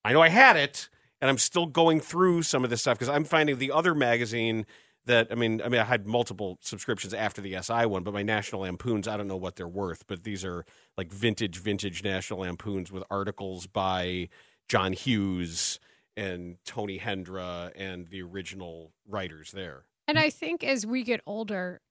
I 0.03 0.13
know 0.13 0.21
I 0.23 0.29
had 0.29 0.55
it, 0.57 0.89
and 1.21 1.29
I'm 1.29 1.37
still 1.37 1.67
going 1.67 1.99
through 1.99 2.43
some 2.43 2.63
of 2.63 2.69
this 2.69 2.81
stuff 2.81 2.97
because 2.97 3.09
I'm 3.09 3.23
finding 3.23 3.57
the 3.57 3.71
other 3.71 3.93
magazine 3.93 4.65
that 5.05 5.27
I 5.31 5.35
mean, 5.35 5.61
I 5.61 5.69
mean, 5.69 5.81
I 5.81 5.85
had 5.85 6.05
multiple 6.05 6.57
subscriptions 6.61 7.13
after 7.13 7.41
the 7.41 7.57
SI 7.61 7.85
one, 7.85 8.03
but 8.03 8.13
my 8.13 8.23
National 8.23 8.61
Lampoons, 8.61 9.07
I 9.07 9.17
don't 9.17 9.27
know 9.27 9.37
what 9.37 9.55
they're 9.55 9.67
worth, 9.67 10.05
but 10.07 10.23
these 10.23 10.45
are 10.45 10.65
like 10.97 11.11
vintage, 11.11 11.57
vintage 11.57 12.03
National 12.03 12.41
Lampoons 12.41 12.91
with 12.91 13.03
articles 13.09 13.67
by 13.67 14.29
John 14.67 14.93
Hughes 14.93 15.79
and 16.15 16.57
Tony 16.65 16.99
Hendra 16.99 17.71
and 17.75 18.07
the 18.07 18.21
original 18.21 18.91
writers 19.07 19.51
there. 19.51 19.85
And 20.07 20.19
I 20.19 20.29
think 20.29 20.63
as 20.63 20.85
we 20.85 21.03
get 21.03 21.21
older, 21.25 21.81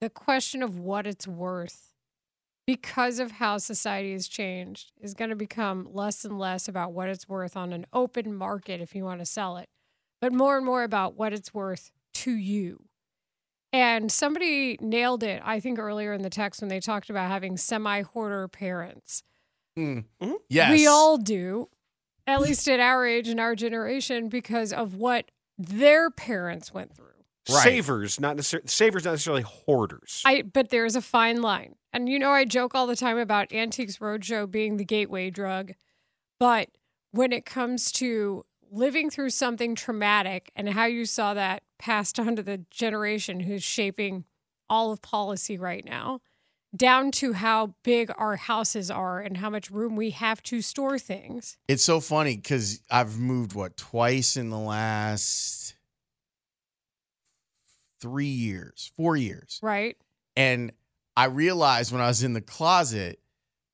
the 0.00 0.10
question 0.10 0.62
of 0.62 0.78
what 0.78 1.06
it's 1.06 1.26
worth, 1.26 1.87
because 2.68 3.18
of 3.18 3.30
how 3.30 3.56
society 3.56 4.12
has 4.12 4.28
changed, 4.28 4.92
is 5.00 5.14
going 5.14 5.30
to 5.30 5.34
become 5.36 5.88
less 5.90 6.22
and 6.22 6.38
less 6.38 6.68
about 6.68 6.92
what 6.92 7.08
it's 7.08 7.26
worth 7.26 7.56
on 7.56 7.72
an 7.72 7.86
open 7.94 8.34
market 8.34 8.78
if 8.78 8.94
you 8.94 9.04
want 9.04 9.20
to 9.20 9.24
sell 9.24 9.56
it, 9.56 9.70
but 10.20 10.34
more 10.34 10.58
and 10.58 10.66
more 10.66 10.82
about 10.82 11.14
what 11.14 11.32
it's 11.32 11.54
worth 11.54 11.90
to 12.12 12.30
you. 12.30 12.84
And 13.72 14.12
somebody 14.12 14.76
nailed 14.82 15.22
it, 15.22 15.40
I 15.46 15.60
think, 15.60 15.78
earlier 15.78 16.12
in 16.12 16.20
the 16.20 16.28
text 16.28 16.60
when 16.60 16.68
they 16.68 16.78
talked 16.78 17.08
about 17.08 17.30
having 17.30 17.56
semi 17.56 18.02
hoarder 18.02 18.46
parents. 18.48 19.22
Mm. 19.78 20.04
Mhm. 20.20 20.36
Yes. 20.50 20.70
We 20.70 20.86
all 20.86 21.16
do, 21.16 21.70
at 22.26 22.42
least 22.42 22.68
at 22.68 22.80
our 22.80 23.06
age 23.06 23.28
and 23.28 23.40
our 23.40 23.54
generation, 23.54 24.28
because 24.28 24.74
of 24.74 24.94
what 24.94 25.30
their 25.56 26.10
parents 26.10 26.74
went 26.74 26.94
through. 26.94 27.17
Right. 27.48 27.62
Savers, 27.62 28.20
not 28.20 28.36
necessarily 28.36 28.68
savers, 28.68 29.04
not 29.04 29.12
necessarily 29.12 29.42
hoarders. 29.42 30.22
I 30.24 30.42
but 30.42 30.70
there's 30.70 30.96
a 30.96 31.02
fine 31.02 31.40
line. 31.40 31.76
And 31.92 32.08
you 32.08 32.18
know 32.18 32.30
I 32.30 32.44
joke 32.44 32.74
all 32.74 32.86
the 32.86 32.96
time 32.96 33.18
about 33.18 33.52
Antiques 33.52 33.98
Roadshow 33.98 34.50
being 34.50 34.76
the 34.76 34.84
gateway 34.84 35.30
drug, 35.30 35.72
but 36.38 36.68
when 37.10 37.32
it 37.32 37.46
comes 37.46 37.90
to 37.92 38.44
living 38.70 39.08
through 39.08 39.30
something 39.30 39.74
traumatic 39.74 40.52
and 40.54 40.68
how 40.68 40.84
you 40.84 41.06
saw 41.06 41.34
that 41.34 41.62
passed 41.78 42.18
on 42.20 42.36
to 42.36 42.42
the 42.42 42.64
generation 42.70 43.40
who's 43.40 43.62
shaping 43.62 44.24
all 44.68 44.92
of 44.92 45.00
policy 45.00 45.56
right 45.56 45.84
now, 45.84 46.20
down 46.76 47.10
to 47.10 47.32
how 47.32 47.74
big 47.82 48.12
our 48.18 48.36
houses 48.36 48.90
are 48.90 49.20
and 49.20 49.38
how 49.38 49.48
much 49.48 49.70
room 49.70 49.96
we 49.96 50.10
have 50.10 50.42
to 50.42 50.60
store 50.60 50.98
things. 50.98 51.56
It's 51.66 51.82
so 51.82 52.00
funny 52.00 52.36
because 52.36 52.80
I've 52.90 53.18
moved 53.18 53.54
what 53.54 53.76
twice 53.76 54.36
in 54.36 54.50
the 54.50 54.58
last 54.58 55.74
three 58.00 58.26
years, 58.26 58.92
four 58.96 59.16
years, 59.16 59.58
Right? 59.62 59.96
and 60.36 60.72
I 61.16 61.24
realized 61.26 61.90
when 61.92 62.00
I 62.00 62.06
was 62.06 62.22
in 62.22 62.32
the 62.32 62.40
closet, 62.40 63.18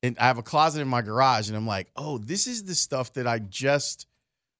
and 0.01 0.17
I 0.19 0.25
have 0.27 0.37
a 0.39 0.43
closet 0.43 0.81
in 0.81 0.87
my 0.87 1.01
garage, 1.01 1.47
and 1.47 1.55
I'm 1.55 1.67
like, 1.67 1.91
oh, 1.95 2.17
this 2.17 2.47
is 2.47 2.63
the 2.63 2.73
stuff 2.75 3.13
that 3.13 3.27
I 3.27 3.39
just 3.39 4.07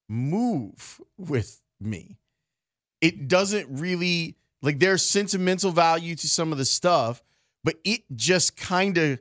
move 0.09 1.01
with 1.17 1.61
me. 1.79 2.17
It 3.01 3.27
doesn't 3.27 3.67
really 3.79 4.35
like 4.61 4.79
there's 4.79 5.03
sentimental 5.07 5.71
value 5.71 6.15
to 6.15 6.27
some 6.27 6.51
of 6.51 6.57
the 6.57 6.65
stuff, 6.65 7.23
but 7.63 7.75
it 7.83 8.01
just 8.15 8.57
kind 8.57 8.97
of 8.97 9.19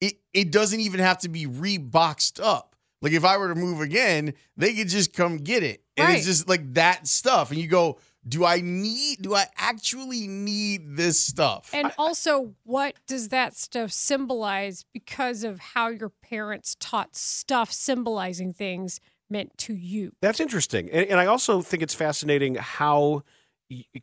it 0.00 0.14
it 0.32 0.50
doesn't 0.50 0.80
even 0.80 1.00
have 1.00 1.18
to 1.18 1.28
be 1.28 1.46
reboxed 1.46 2.40
up. 2.42 2.76
Like 3.02 3.12
if 3.12 3.24
I 3.24 3.36
were 3.36 3.48
to 3.48 3.54
move 3.54 3.80
again, 3.80 4.34
they 4.56 4.74
could 4.74 4.88
just 4.88 5.12
come 5.12 5.38
get 5.38 5.62
it. 5.62 5.82
And 5.96 6.16
it's 6.16 6.26
just 6.26 6.48
like 6.48 6.74
that 6.74 7.06
stuff. 7.06 7.50
And 7.50 7.60
you 7.60 7.66
go, 7.68 7.98
do 8.28 8.44
I 8.44 8.60
need 8.60 9.22
do 9.22 9.34
I 9.34 9.46
actually 9.56 10.26
need 10.26 10.96
this 10.96 11.20
stuff? 11.20 11.70
And 11.72 11.92
also, 11.98 12.54
what 12.64 12.94
does 13.06 13.28
that 13.28 13.56
stuff 13.56 13.92
symbolize 13.92 14.84
because 14.92 15.44
of 15.44 15.60
how 15.60 15.88
your 15.88 16.10
parents 16.10 16.76
taught 16.78 17.16
stuff 17.16 17.72
symbolizing 17.72 18.52
things 18.52 19.00
meant 19.30 19.56
to 19.58 19.74
you? 19.74 20.12
That's 20.20 20.40
interesting. 20.40 20.90
And, 20.90 21.06
and 21.08 21.20
I 21.20 21.26
also 21.26 21.62
think 21.62 21.82
it's 21.82 21.94
fascinating 21.94 22.56
how 22.56 23.22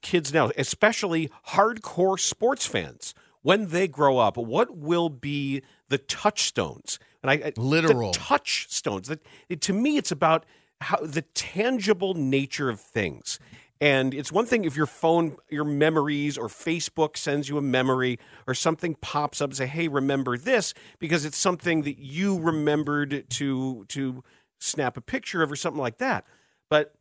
kids 0.02 0.34
now, 0.34 0.52
especially 0.58 1.30
hardcore 1.50 2.20
sports 2.20 2.66
fans, 2.66 3.14
when 3.42 3.70
they 3.70 3.88
grow 3.88 4.18
up, 4.18 4.38
what 4.38 4.76
will 4.76 5.10
be 5.10 5.62
the 5.90 5.98
touchstones? 5.98 7.00
And 7.22 7.30
I 7.30 7.34
I- 7.48 7.54
Literal. 7.58 8.12
the 8.12 8.18
touchstones. 8.18 9.08
That 9.08 9.22
to 9.62 9.74
me, 9.74 9.98
it's 9.98 10.12
about 10.12 10.46
how 10.82 10.98
the 10.98 11.22
tangible 11.22 12.14
nature 12.14 12.70
of 12.70 12.80
things. 12.80 13.40
And 13.82 14.14
it's 14.14 14.32
one 14.32 14.46
thing 14.46 14.64
if 14.64 14.78
your 14.78 14.86
phone, 14.86 15.36
your 15.50 15.66
memories, 15.66 16.38
or 16.38 16.48
Facebook 16.48 17.18
sends 17.18 17.50
you 17.50 17.58
a 17.58 17.62
memory, 17.62 18.20
or 18.48 18.54
something 18.54 18.96
pops 18.96 19.42
up 19.42 19.50
and 19.50 19.58
say, 19.58 19.68
"Hey, 19.68 19.88
remember 19.90 20.38
this," 20.38 20.74
because 21.00 21.26
it's 21.26 21.38
something 21.38 21.82
that 21.82 21.98
you 21.98 22.40
remembered 22.40 23.30
to 23.32 23.86
to 23.90 24.24
snap 24.60 24.96
a 24.96 25.02
picture 25.02 25.44
of, 25.44 25.52
or 25.52 25.56
something 25.58 25.82
like 25.82 25.98
that. 25.98 26.26
But 26.70 26.94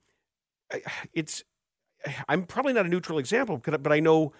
it's 1.12 1.44
I'm 2.28 2.44
probably 2.44 2.72
not 2.72 2.86
a 2.86 2.88
neutral 2.88 3.18
example, 3.18 3.58
but 3.58 3.92
I 3.92 4.00
know 4.00 4.32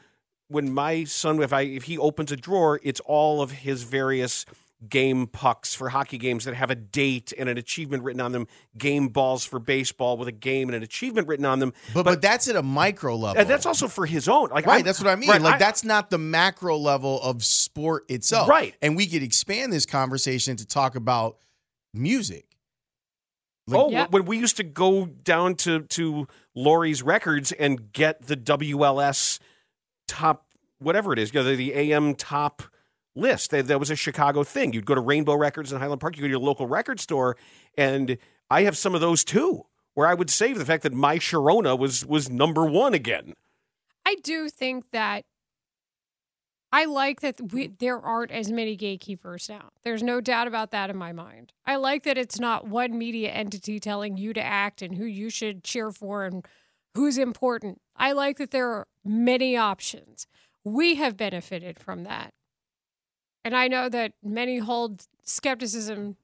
when 0.49 0.73
my 0.73 1.05
son, 1.05 1.41
if 1.43 1.53
I 1.53 1.63
if 1.63 1.85
he 1.85 1.97
opens 1.99 2.33
a 2.33 2.37
drawer, 2.37 2.81
it's 2.83 3.01
all 3.01 3.43
of 3.43 3.51
his 3.51 3.85
various 3.85 4.45
game 4.89 5.27
pucks 5.27 5.75
for 5.75 5.89
hockey 5.89 6.19
games 6.19 6.45
that 6.45 6.55
have 6.55 6.71
a 6.71 6.75
date 6.75 7.33
and 7.39 7.49
an 7.49 7.59
achievement 7.59 8.03
written 8.03 8.21
on 8.21 8.33
them. 8.33 8.47
Game 8.79 9.09
balls 9.09 9.45
for 9.45 9.59
baseball 9.59 10.17
with 10.17 10.29
a 10.29 10.33
game 10.33 10.69
and 10.69 10.77
an 10.77 10.83
achievement 10.83 11.27
written 11.29 11.45
on 11.47 11.59
them. 11.59 11.73
but, 11.93 12.05
but 12.05 12.23
that's 12.23 12.49
at 12.49 12.57
a 12.57 12.63
micro 12.63 13.17
level. 13.17 13.41
And 13.41 13.49
that's 13.49 13.67
also 13.67 13.89
for 13.89 14.07
his 14.07 14.29
own. 14.29 14.49
Like 14.51 14.67
Right, 14.67 14.77
I'm- 14.77 14.85
that's 14.85 15.01
what 15.01 15.09
I 15.09 15.17
mean. 15.17 15.31
right, 15.31 15.41
like 15.41 15.55
I- 15.55 15.59
that's 15.59 15.85
not 15.85 16.11
the 16.11 16.19
macro 16.19 16.77
level 16.77 17.21
of 17.23 17.45
sport 17.45 18.05
itself. 18.09 18.49
Right. 18.49 18.75
And 18.83 18.97
we 18.97 19.07
could 19.07 19.23
expand 19.23 19.73
this 19.73 19.87
conversation 19.87 20.57
to 20.57 20.67
talk 20.67 20.95
about 20.97 21.39
music. 21.93 22.47
Like- 23.67 23.81
oh, 23.81 23.91
Yeah. 23.91 24.07
when 24.11 24.27
we 24.27 24.39
used 24.39 24.57
to 24.59 24.63
go 24.65 25.07
down 25.07 25.55
to 25.57 25.81
to 25.81 26.29
Laurie's 26.55 27.03
Records 27.03 27.51
and 27.53 27.93
get 27.93 28.27
the 28.27 28.37
WLS 28.37 29.39
top, 30.07 30.47
whatever 30.79 31.13
it 31.15 31.19
is, 31.19 31.33
you 31.33 31.41
know, 31.41 31.45
the, 31.45 31.57
the 31.57 31.73
AM 31.75 32.15
top 32.15 32.63
list. 33.15 33.51
That, 33.51 33.79
was 33.79 33.91
a 33.91 33.97
Chicago 33.97 34.45
thing. 34.45 34.73
You'd 34.73 34.87
go 34.87 34.95
to 34.95 35.01
Rainbow 35.01 35.35
Records 35.35 35.73
in 35.73 35.81
Highland 35.81 36.01
Park. 36.01 36.17
You 36.17 36.23
go 36.23 36.29
to 36.29 36.31
your 36.31 36.41
local 36.41 36.67
record 36.67 37.01
store, 37.01 37.37
and 37.77 38.19
I 38.51 38.63
have 38.63 38.77
some 38.77 38.95
of 38.95 39.01
those 39.01 39.25
too, 39.25 39.67
where 39.95 40.07
I 40.07 40.15
would 40.15 40.31
save 40.31 40.59
the 40.59 40.65
fact 40.65 40.83
that 40.83 40.93
my 40.93 41.19
Sharona 41.19 41.79
was 41.79 42.05
was 42.05 42.29
number 42.29 42.65
one 42.65 42.95
again. 42.95 43.35
I 44.07 44.17
do 44.23 44.49
think 44.49 44.91
that 44.93 45.25
I 46.75 46.87
like 46.87 47.21
that 47.21 47.53
we, 47.53 47.69
there 47.69 48.01
aren't 48.01 48.33
as 48.33 48.51
many 48.51 48.75
gatekeepers 48.75 49.49
now. 49.49 49.69
There's 49.85 50.03
no 50.03 50.21
doubt 50.21 50.49
about 50.49 50.73
that 50.73 50.91
in 50.91 50.97
my 50.97 51.13
mind. 51.13 51.53
I 51.65 51.77
like 51.77 52.03
that 52.03 52.19
it's 52.19 52.41
not 52.41 52.67
one 52.67 52.99
media 52.99 53.31
entity 53.31 53.79
telling 53.79 54.17
you 54.17 54.33
to 54.33 54.43
act 54.43 54.83
and 54.83 54.97
who 54.97 55.05
you 55.05 55.31
should 55.31 55.63
cheer 55.63 55.93
for 55.93 56.25
and 56.25 56.45
who's 56.95 57.17
important. 57.17 57.81
I 57.97 58.11
like 58.11 58.39
that 58.39 58.51
there 58.51 58.71
are 58.71 58.89
many 59.05 59.57
options. 59.57 60.27
We 60.65 60.97
have 60.97 61.17
benefited 61.17 61.79
from 61.79 62.03
that. 62.05 62.35
And 63.45 63.55
I 63.57 63.69
know 63.69 63.89
that 63.89 64.13
many 64.23 64.59
hold 64.59 65.07
skepticism 65.23 66.17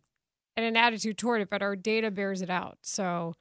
and 0.56 0.66
an 0.66 0.76
attitude 0.76 1.18
toward 1.18 1.42
it, 1.42 1.50
but 1.50 1.62
our 1.62 1.76
data 1.76 2.10
bears 2.10 2.42
it 2.42 2.50
out. 2.50 2.78
So 2.82 3.34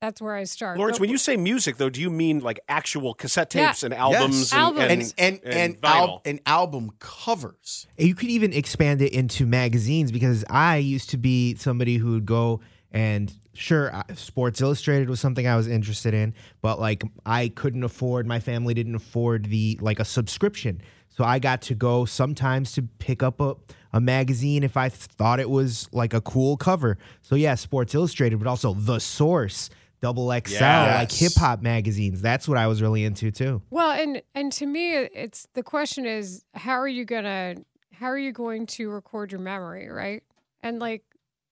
that's 0.00 0.20
where 0.20 0.34
I 0.34 0.44
start. 0.44 0.78
Laurence, 0.78 0.96
But- 0.98 1.02
when 1.02 1.10
you 1.10 1.18
say 1.18 1.36
music, 1.36 1.76
though, 1.76 1.88
do 1.90 2.00
you 2.00 2.10
mean 2.10 2.40
like 2.40 2.58
actual 2.68 3.14
cassette 3.14 3.54
Yeah. 3.54 3.68
tapes 3.68 3.84
and 3.84 3.94
albums 3.94 4.36
Yes. 4.40 4.52
and, 4.52 4.60
Albums. 4.60 4.82
and, 4.82 4.90
and 4.90 5.40
and 5.44 5.54
and, 5.54 5.54
and 5.76 5.84
al- 5.84 6.22
and 6.24 6.40
album 6.46 6.90
covers. 6.98 7.86
You 7.96 8.14
could 8.16 8.28
even 8.28 8.52
expand 8.52 9.00
it 9.00 9.12
into 9.12 9.46
magazines 9.46 10.10
because 10.10 10.44
I 10.50 10.78
used 10.78 11.10
to 11.10 11.16
be 11.16 11.54
somebody 11.54 11.96
who 11.98 12.12
would 12.12 12.26
go 12.26 12.60
and 12.90 13.32
sure, 13.54 13.90
Sports 14.14 14.60
Illustrated 14.60 15.08
was 15.08 15.18
something 15.20 15.46
I 15.46 15.56
was 15.56 15.66
interested 15.68 16.12
in, 16.14 16.34
but 16.60 16.78
like 16.80 17.02
I 17.24 17.48
couldn't 17.48 17.84
afford, 17.84 18.26
my 18.26 18.40
family 18.40 18.74
didn't 18.74 18.94
afford 18.96 19.46
the 19.46 19.78
like 19.80 19.98
a 20.00 20.04
subscription. 20.04 20.82
So 21.12 21.24
I 21.24 21.38
got 21.38 21.62
to 21.62 21.74
go 21.74 22.06
sometimes 22.06 22.72
to 22.72 22.82
pick 22.98 23.22
up 23.22 23.40
a, 23.40 23.54
a 23.92 24.00
magazine 24.00 24.64
if 24.64 24.76
I 24.76 24.88
thought 24.88 25.40
it 25.40 25.50
was 25.50 25.88
like 25.92 26.14
a 26.14 26.22
cool 26.22 26.56
cover. 26.56 26.96
So 27.20 27.34
yeah, 27.34 27.54
Sports 27.54 27.94
Illustrated, 27.94 28.38
but 28.38 28.48
also 28.48 28.72
The 28.72 28.98
Source, 28.98 29.68
Double 30.00 30.28
XL, 30.32 30.64
like 30.64 31.12
hip 31.12 31.32
hop 31.36 31.60
magazines. 31.60 32.22
That's 32.22 32.48
what 32.48 32.56
I 32.56 32.66
was 32.66 32.80
really 32.80 33.04
into 33.04 33.30
too. 33.30 33.62
Well, 33.70 33.92
and 33.92 34.22
and 34.34 34.50
to 34.52 34.66
me, 34.66 34.94
it's 34.94 35.46
the 35.52 35.62
question 35.62 36.06
is 36.06 36.44
how 36.54 36.72
are 36.72 36.88
you 36.88 37.04
gonna 37.04 37.56
how 37.92 38.06
are 38.06 38.18
you 38.18 38.32
going 38.32 38.66
to 38.66 38.90
record 38.90 39.30
your 39.30 39.40
memory, 39.40 39.88
right? 39.88 40.22
And 40.62 40.80
like 40.80 41.04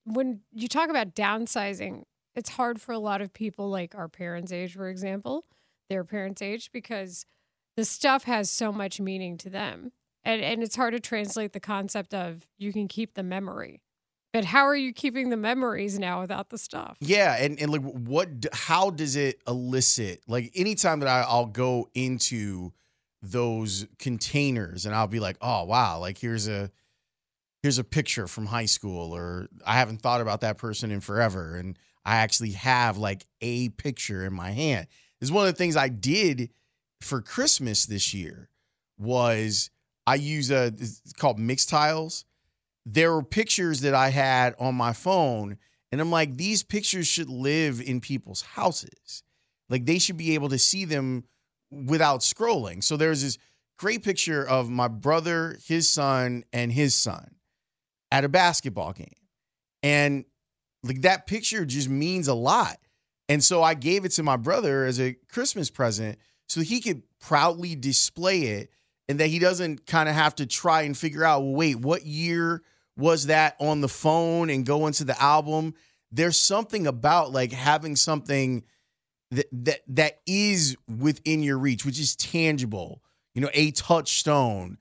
when 0.05 0.41
you 0.51 0.67
talk 0.67 0.89
about 0.89 1.15
downsizing, 1.15 2.03
it's 2.35 2.49
hard 2.49 2.81
for 2.81 2.91
a 2.91 2.99
lot 2.99 3.21
of 3.21 3.31
people 3.31 3.69
like 3.69 3.95
our 3.95 4.09
parents' 4.09 4.51
age, 4.51 4.73
for 4.73 4.89
example, 4.89 5.45
their 5.89 6.03
parents' 6.03 6.41
age, 6.41 6.71
because 6.71 7.25
the 7.81 7.85
stuff 7.85 8.25
has 8.25 8.51
so 8.51 8.71
much 8.71 9.01
meaning 9.01 9.39
to 9.39 9.49
them. 9.49 9.91
And 10.23 10.39
and 10.43 10.61
it's 10.61 10.75
hard 10.75 10.93
to 10.93 10.99
translate 10.99 11.51
the 11.51 11.59
concept 11.59 12.13
of 12.13 12.45
you 12.59 12.71
can 12.71 12.87
keep 12.87 13.15
the 13.15 13.23
memory. 13.23 13.81
But 14.31 14.45
how 14.45 14.67
are 14.67 14.75
you 14.75 14.93
keeping 14.93 15.31
the 15.31 15.35
memories 15.35 15.97
now 15.97 16.21
without 16.21 16.51
the 16.51 16.59
stuff? 16.59 16.97
Yeah, 16.99 17.35
and 17.39 17.59
and 17.59 17.71
like 17.71 17.81
what 17.81 18.45
how 18.53 18.91
does 18.91 19.15
it 19.15 19.41
elicit? 19.47 20.21
Like 20.27 20.51
anytime 20.53 20.99
that 20.99 21.09
I, 21.09 21.21
I'll 21.27 21.47
go 21.47 21.89
into 21.95 22.71
those 23.23 23.87
containers 23.97 24.85
and 24.85 24.93
I'll 24.93 25.07
be 25.07 25.19
like, 25.19 25.37
"Oh, 25.41 25.63
wow, 25.63 25.97
like 25.97 26.19
here's 26.19 26.47
a 26.47 26.69
here's 27.63 27.79
a 27.79 27.83
picture 27.83 28.27
from 28.27 28.45
high 28.45 28.65
school 28.65 29.11
or 29.11 29.47
I 29.65 29.73
haven't 29.73 30.03
thought 30.03 30.21
about 30.21 30.41
that 30.41 30.59
person 30.59 30.91
in 30.91 31.01
forever 31.01 31.55
and 31.55 31.79
I 32.05 32.17
actually 32.17 32.51
have 32.51 32.99
like 32.99 33.25
a 33.41 33.69
picture 33.69 34.23
in 34.23 34.33
my 34.33 34.51
hand." 34.51 34.85
This 35.19 35.29
is 35.29 35.31
one 35.31 35.47
of 35.47 35.51
the 35.51 35.57
things 35.57 35.75
I 35.75 35.89
did 35.89 36.51
for 37.01 37.21
Christmas 37.21 37.85
this 37.85 38.13
year 38.13 38.49
was 38.97 39.69
I 40.07 40.15
use 40.15 40.51
a 40.51 40.67
it's 40.67 41.13
called 41.17 41.39
Mixtiles 41.39 42.23
there 42.85 43.11
were 43.11 43.23
pictures 43.23 43.81
that 43.81 43.93
I 43.93 44.09
had 44.09 44.55
on 44.59 44.75
my 44.75 44.93
phone, 44.93 45.57
and 45.91 46.01
I'm 46.01 46.11
like, 46.11 46.37
these 46.37 46.63
pictures 46.63 47.07
should 47.07 47.29
live 47.29 47.81
in 47.81 48.01
people's 48.01 48.41
houses. 48.41 49.23
Like 49.69 49.85
they 49.85 49.99
should 49.99 50.17
be 50.17 50.33
able 50.33 50.49
to 50.49 50.57
see 50.57 50.85
them 50.85 51.25
without 51.69 52.21
scrolling. 52.21 52.83
So 52.83 52.97
there's 52.97 53.21
this 53.21 53.37
great 53.77 54.03
picture 54.03 54.45
of 54.45 54.69
my 54.69 54.87
brother, 54.87 55.57
his 55.65 55.89
son, 55.89 56.43
and 56.51 56.71
his 56.71 56.95
son 56.95 57.35
at 58.11 58.25
a 58.25 58.29
basketball 58.29 58.93
game. 58.93 59.07
And 59.83 60.25
like 60.83 61.01
that 61.01 61.27
picture 61.27 61.65
just 61.65 61.89
means 61.89 62.27
a 62.27 62.33
lot. 62.33 62.77
And 63.29 63.43
so 63.43 63.63
I 63.63 63.75
gave 63.75 64.03
it 64.03 64.11
to 64.13 64.23
my 64.23 64.35
brother 64.35 64.85
as 64.85 64.99
a 64.99 65.13
Christmas 65.29 65.69
present 65.69 66.17
so 66.51 66.59
he 66.59 66.81
could 66.81 67.03
proudly 67.21 67.75
display 67.75 68.41
it 68.41 68.71
and 69.07 69.21
that 69.21 69.27
he 69.27 69.39
doesn't 69.39 69.85
kind 69.85 70.09
of 70.09 70.15
have 70.15 70.35
to 70.35 70.45
try 70.45 70.81
and 70.81 70.97
figure 70.97 71.23
out, 71.23 71.43
well, 71.43 71.53
wait, 71.53 71.77
what 71.77 72.05
year 72.05 72.61
was 72.97 73.27
that 73.27 73.55
on 73.61 73.79
the 73.79 73.87
phone 73.87 74.49
and 74.49 74.65
go 74.65 74.85
into 74.85 75.05
the 75.05 75.19
album? 75.21 75.75
There's 76.11 76.37
something 76.37 76.87
about 76.87 77.31
like 77.31 77.53
having 77.53 77.95
something 77.95 78.65
that 79.31 79.45
that 79.53 79.79
that 79.87 80.19
is 80.27 80.75
within 80.99 81.41
your 81.41 81.57
reach, 81.57 81.85
which 81.85 81.97
is 81.97 82.17
tangible, 82.17 83.01
you 83.33 83.39
know, 83.39 83.49
a 83.53 83.71
touchstone 83.71 84.77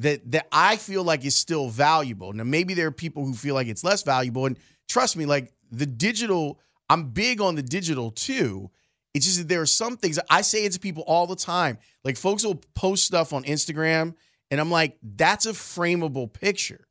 that 0.00 0.32
that 0.32 0.48
I 0.50 0.74
feel 0.74 1.04
like 1.04 1.24
is 1.24 1.36
still 1.36 1.68
valuable. 1.68 2.32
Now 2.32 2.42
maybe 2.42 2.74
there 2.74 2.88
are 2.88 2.92
people 2.92 3.24
who 3.24 3.34
feel 3.34 3.54
like 3.54 3.68
it's 3.68 3.84
less 3.84 4.02
valuable 4.02 4.46
and 4.46 4.58
trust 4.88 5.16
me, 5.16 5.26
like 5.26 5.52
the 5.70 5.86
digital, 5.86 6.58
I'm 6.90 7.10
big 7.10 7.40
on 7.40 7.54
the 7.54 7.62
digital 7.62 8.10
too. 8.10 8.72
It's 9.14 9.26
just 9.26 9.38
that 9.38 9.48
there 9.48 9.60
are 9.60 9.66
some 9.66 9.96
things 9.96 10.18
I 10.28 10.42
say 10.42 10.64
it 10.64 10.72
to 10.72 10.80
people 10.80 11.04
all 11.06 11.26
the 11.26 11.36
time. 11.36 11.78
Like 12.02 12.16
folks 12.16 12.44
will 12.44 12.60
post 12.74 13.04
stuff 13.04 13.32
on 13.32 13.44
Instagram 13.44 14.14
and 14.50 14.60
I'm 14.60 14.70
like, 14.70 14.98
that's 15.02 15.46
a 15.46 15.52
frameable 15.52 16.32
picture. 16.32 16.86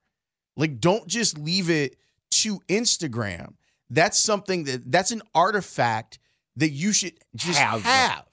Like, 0.55 0.79
don't 0.79 1.07
just 1.07 1.37
leave 1.37 1.69
it 1.69 1.95
to 2.31 2.59
Instagram. 2.67 3.55
That's 3.89 4.19
something 4.19 4.65
that 4.65 4.91
that's 4.91 5.11
an 5.11 5.21
artifact 5.35 6.19
that 6.55 6.69
you 6.69 6.93
should 6.93 7.13
just 7.35 7.59
Have. 7.59 7.81
have. 7.83 8.25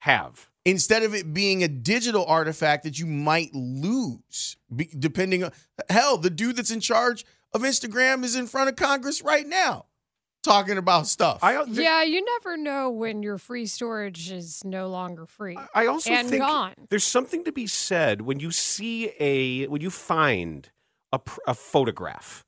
Have. 0.00 0.50
Instead 0.64 1.02
of 1.02 1.14
it 1.14 1.32
being 1.32 1.64
a 1.64 1.68
digital 1.68 2.24
artifact 2.26 2.84
that 2.84 2.98
you 2.98 3.06
might 3.06 3.54
lose, 3.54 4.56
depending 4.98 5.44
on 5.44 5.52
hell, 5.88 6.16
the 6.18 6.30
dude 6.30 6.56
that's 6.56 6.70
in 6.70 6.80
charge 6.80 7.24
of 7.52 7.62
Instagram 7.62 8.24
is 8.24 8.36
in 8.36 8.46
front 8.46 8.68
of 8.68 8.76
Congress 8.76 9.22
right 9.22 9.46
now 9.46 9.86
talking 10.42 10.78
about 10.78 11.06
stuff. 11.06 11.38
I 11.42 11.62
Yeah, 11.68 12.02
you 12.02 12.24
never 12.24 12.56
know 12.56 12.90
when 12.90 13.22
your 13.22 13.38
free 13.38 13.66
storage 13.66 14.30
is 14.30 14.62
no 14.64 14.88
longer 14.88 15.26
free. 15.26 15.58
I 15.74 15.86
also 15.86 16.10
and 16.10 16.28
think 16.28 16.42
gone. 16.42 16.74
there's 16.88 17.04
something 17.04 17.44
to 17.44 17.52
be 17.52 17.66
said 17.66 18.22
when 18.22 18.40
you 18.40 18.50
see 18.50 19.12
a 19.18 19.66
when 19.66 19.80
you 19.80 19.90
find 19.90 20.70
a, 21.12 21.20
a 21.46 21.54
photograph 21.54 22.44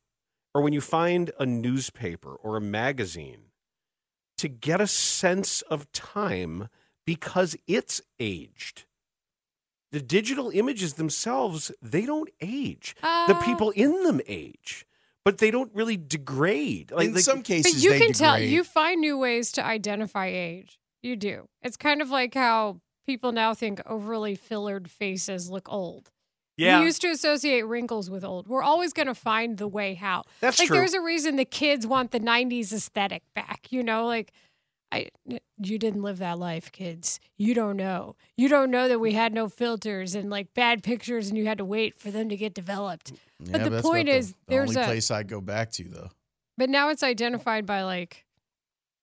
or 0.55 0.63
when 0.63 0.73
you 0.73 0.81
find 0.81 1.31
a 1.39 1.47
newspaper 1.47 2.35
or 2.35 2.57
a 2.57 2.61
magazine 2.61 3.45
to 4.39 4.49
get 4.49 4.81
a 4.81 4.87
sense 4.87 5.63
of 5.63 5.91
time 5.93 6.69
because 7.07 7.57
it's 7.67 8.01
aged. 8.19 8.85
The 9.93 10.01
digital 10.01 10.51
images 10.51 10.95
themselves, 10.95 11.71
they 11.83 12.07
don't 12.07 12.31
age. 12.41 12.95
the 13.03 13.07
Uh, 13.37 13.45
people 13.45 13.71
in 13.73 14.05
them 14.05 14.21
age, 14.27 14.87
but 15.25 15.39
they 15.39 15.51
don't 15.51 15.75
really 15.75 15.97
degrade. 15.97 16.91
Like, 16.91 17.09
in 17.09 17.15
like- 17.15 17.25
some 17.25 17.43
cases, 17.43 17.75
But 17.75 17.83
you 17.83 17.91
they 17.91 17.99
can 18.01 18.13
tell 18.13 18.39
you 18.39 18.65
find 18.65 19.01
new 19.01 19.19
ways 19.19 19.53
to 19.53 19.65
identify 19.65 20.27
age. 20.27 20.79
You 21.03 21.17
do. 21.17 21.49
It's 21.63 21.77
kind 21.77 22.01
of 22.01 22.11
like 22.11 22.35
how 22.35 22.81
people 23.07 23.33
now 23.33 23.55
think 23.55 23.81
overly 23.87 24.35
fillered 24.35 24.91
faces 24.91 25.51
look 25.51 25.69
old. 25.71 26.11
Yeah. 26.57 26.81
We 26.81 26.87
used 26.87 27.01
to 27.03 27.09
associate 27.09 27.63
wrinkles 27.63 28.11
with 28.11 28.25
old. 28.25 28.47
We're 28.47 28.63
always 28.63 28.93
going 28.93 29.09
to 29.09 29.15
find 29.15 29.59
the 29.59 29.67
way 29.67 29.95
how. 29.95 30.25
That's 30.41 30.59
like 30.59 30.69
true. 30.69 30.77
there's 30.77 30.95
a 30.95 31.01
reason 31.01 31.37
the 31.37 31.45
kids 31.45 31.87
want 31.87 32.11
the 32.11 32.21
90s 32.21 32.73
aesthetic 32.73 33.23
back, 33.35 33.69
you 33.71 33.83
know, 33.83 34.07
like 34.07 34.33
I 34.93 35.09
you 35.57 35.79
didn't 35.79 36.03
live 36.03 36.19
that 36.19 36.39
life, 36.39 36.71
kids. 36.71 37.19
You 37.39 37.55
don't 37.55 37.77
know. 37.77 38.15
You 38.37 38.49
don't 38.49 38.71
know 38.71 38.89
that 38.89 38.99
we 39.01 39.13
had 39.13 39.33
no 39.33 39.49
filters 39.49 40.15
and 40.15 40.29
like 40.29 40.53
bad 40.55 40.83
pictures 40.83 41.29
and 41.29 41.39
you 41.39 41.47
had 41.47 41.59
to 41.59 41.65
wait 41.65 41.99
for 41.99 42.11
them 42.11 42.29
to 42.29 42.37
get 42.37 42.53
developed. 42.53 43.13
Mm, 43.13 43.47
yeah, 43.47 43.53
but 43.53 43.65
the 43.65 43.71
that's 43.71 43.83
point 43.83 44.09
is 44.09 44.33
the, 44.33 44.37
there's 44.49 44.71
only 44.77 44.83
a 44.83 44.85
place 44.85 45.11
I 45.11 45.23
go 45.23 45.41
back 45.41 45.73
to 45.73 45.85
though. 45.85 46.11
but 46.59 46.69
now 46.69 46.91
it's 46.91 47.03
identified 47.03 47.65
by 47.65 47.83
like 47.83 48.27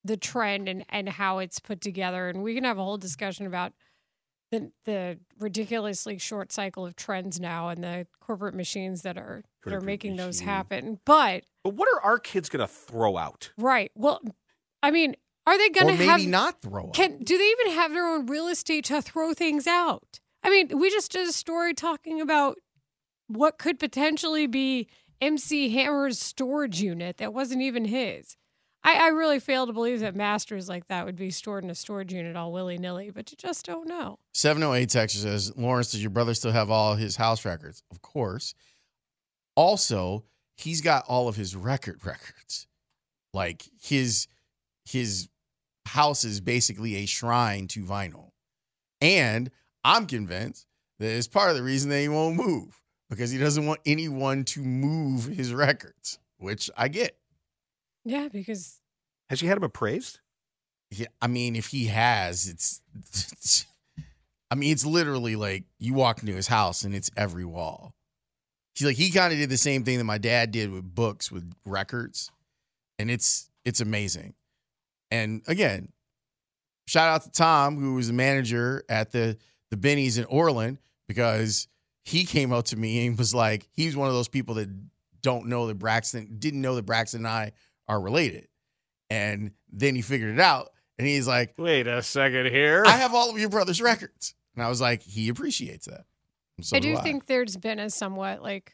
the 0.04 0.16
trend 0.16 0.70
and, 0.70 0.86
and 0.90 1.10
how 1.10 1.40
it's 1.40 1.60
put 1.60 1.82
together. 1.82 2.30
And 2.30 2.44
we 2.44 2.54
can 2.54 2.64
have 2.66 2.78
a 2.78 2.84
whole 2.84 2.98
discussion 2.98 3.48
about 3.48 3.74
the 4.52 4.72
the 4.86 5.18
ridiculously 5.40 6.20
short 6.20 6.52
cycle 6.52 6.86
of 6.86 6.96
trends 6.96 7.40
now 7.40 7.70
and 7.70 7.84
the 7.84 8.06
corporate 8.20 8.56
machines 8.56 9.02
that 9.02 9.18
are 9.18 9.44
that 9.64 9.70
are 9.70 9.72
Corporate 9.72 9.86
making 9.86 10.16
those 10.18 10.42
happen. 10.42 11.00
But 11.04 11.46
but 11.64 11.74
what 11.74 11.90
are 11.94 12.02
our 12.02 12.20
kids 12.20 12.48
going 12.48 12.62
to 12.66 12.72
throw 12.72 13.18
out? 13.18 13.52
right. 13.58 13.92
Well 13.96 14.22
I 14.82 14.92
mean, 14.92 15.16
are 15.46 15.58
they 15.58 15.70
gonna 15.70 15.94
maybe 15.94 16.06
have 16.06 16.26
not 16.28 16.62
throw 16.62 16.88
up. 16.88 16.94
can 16.94 17.18
do 17.24 17.38
they 17.38 17.44
even 17.44 17.74
have 17.74 17.92
their 17.92 18.08
own 18.08 18.26
real 18.26 18.48
estate 18.48 18.86
to 18.86 19.02
throw 19.02 19.34
things 19.34 19.68
out? 19.68 20.20
I 20.44 20.50
mean, 20.50 20.78
we 20.80 20.90
just 20.90 21.12
did 21.12 21.28
a 21.28 21.34
story 21.34 21.74
talking 21.74 22.22
about 22.22 22.58
what 23.28 23.58
could 23.58 23.80
potentially 23.80 24.48
be 24.48 24.88
MC 25.22 25.70
Hammer's 25.70 26.20
storage 26.20 26.82
unit 26.82 27.18
that 27.18 27.34
wasn't 27.34 27.62
even 27.62 27.86
his. 27.86 28.38
I, 28.84 28.96
I 28.96 29.08
really 29.10 29.40
fail 29.40 29.68
to 29.68 29.74
believe 29.74 30.00
that 30.00 30.16
masters 30.16 30.70
like 30.70 30.88
that 30.88 31.06
would 31.06 31.18
be 31.18 31.32
stored 31.32 31.64
in 31.64 31.70
a 31.70 31.76
storage 31.76 32.14
unit 32.14 32.38
all 32.38 32.54
willy 32.54 32.78
nilly, 32.78 33.10
but 33.10 33.30
you 33.30 33.38
just 33.38 33.66
don't 33.66 33.88
know. 33.88 34.20
708 34.34 34.90
Texas 34.90 35.22
says, 35.22 35.56
Laurence, 35.58 35.92
does 35.92 36.02
your 36.02 36.12
brother 36.12 36.34
still 36.34 36.54
have 36.54 36.72
all 36.72 36.96
his 36.96 37.18
house 37.18 37.44
records? 37.44 37.84
Of 37.92 38.02
course. 38.02 38.54
Also, 39.56 40.24
he's 40.56 40.80
got 40.80 41.04
all 41.08 41.28
of 41.28 41.36
his 41.36 41.56
record 41.56 42.06
records. 42.06 42.68
Like 43.34 43.64
his 43.82 44.28
his 44.90 45.30
house 45.86 46.24
is 46.24 46.42
basically 46.42 46.98
a 46.98 47.06
shrine 47.06 47.68
to 47.70 47.84
vinyl. 47.84 48.32
And 49.02 49.52
I'm 49.84 50.06
convinced 50.08 50.66
that 51.00 51.10
it's 51.10 51.28
part 51.28 51.50
of 51.50 51.56
the 51.56 51.64
reason 51.64 51.90
that 51.90 52.00
he 52.00 52.10
won't 52.10 52.36
move 52.36 52.82
because 53.10 53.32
he 53.32 53.38
doesn't 53.38 53.66
want 53.66 53.80
anyone 53.86 54.44
to 54.46 54.62
move 54.62 55.26
his 55.26 55.54
records, 55.54 56.20
which 56.38 56.70
I 56.76 56.88
get. 56.88 57.18
Yeah, 58.04 58.28
because 58.32 58.80
Has 59.30 59.40
he 59.40 59.48
had 59.48 59.58
him 59.58 59.64
appraised? 59.64 60.20
Yeah, 60.92 61.08
I 61.22 61.28
mean, 61.28 61.56
if 61.56 61.68
he 61.68 61.86
has, 61.86 62.48
it's. 62.48 62.82
I 64.52 64.56
mean, 64.56 64.72
it's 64.72 64.86
literally 64.86 65.36
like 65.36 65.66
you 65.78 65.94
walk 65.94 66.22
into 66.22 66.34
his 66.34 66.48
house 66.48 66.84
and 66.84 66.96
it's 66.96 67.12
every 67.16 67.46
wall. 67.46 67.94
He's 68.74 68.88
like 68.88 68.98
he 68.98 69.12
kind 69.12 69.32
of 69.32 69.38
did 69.38 69.50
the 69.50 69.58
same 69.58 69.84
thing 69.84 70.00
that 70.00 70.06
my 70.06 70.18
dad 70.18 70.52
did 70.52 70.72
with 70.72 70.96
books 70.96 71.32
with 71.32 71.54
records, 71.66 72.32
and 72.98 73.12
it's 73.12 73.52
it's 73.66 73.82
amazing. 73.82 74.34
And 75.12 75.42
again, 75.48 75.92
shout 76.88 77.10
out 77.10 77.24
to 77.24 77.32
Tom 77.32 77.78
who 77.78 77.96
was 77.96 78.08
the 78.08 78.14
manager 78.14 78.84
at 78.90 79.12
the 79.12 79.38
the 79.72 79.78
Benny's 79.78 80.18
in 80.18 80.26
Orland 80.26 80.80
because 81.08 81.68
he 82.04 82.26
came 82.26 82.52
up 82.52 82.66
to 82.66 82.78
me 82.78 83.06
and 83.06 83.18
was 83.18 83.36
like, 83.36 83.68
he's 83.72 83.96
one 83.96 84.08
of 84.08 84.14
those 84.14 84.28
people 84.28 84.56
that 84.56 84.70
don't 85.22 85.48
know 85.48 85.68
that 85.68 85.76
Braxton 85.76 86.38
didn't 86.40 86.62
know 86.62 86.76
that 86.76 86.86
Braxton 86.86 87.20
and 87.20 87.28
I 87.28 87.52
are 87.88 88.00
related. 88.00 88.48
And 89.10 89.52
then 89.72 89.96
he 89.96 90.02
figured 90.02 90.34
it 90.34 90.40
out 90.40 90.70
and 90.98 91.08
he's 91.08 91.28
like, 91.28 91.54
Wait 91.58 91.88
a 91.88 92.02
second 92.02 92.48
here. 92.48 92.84
I 92.86 92.92
have 92.98 93.14
all 93.14 93.30
of 93.30 93.40
your 93.40 93.50
brother's 93.50 93.82
records. 93.82 94.34
And 94.56 94.64
I 94.64 94.70
was 94.70 94.82
like, 94.82 95.02
he 95.02 95.30
appreciates 95.30 95.86
that. 95.86 96.06
So 96.62 96.76
I 96.76 96.80
do 96.80 96.98
I. 96.98 97.02
think 97.02 97.26
there's 97.26 97.56
been 97.58 97.80
a 97.80 97.90
somewhat 97.90 98.42
like 98.42 98.74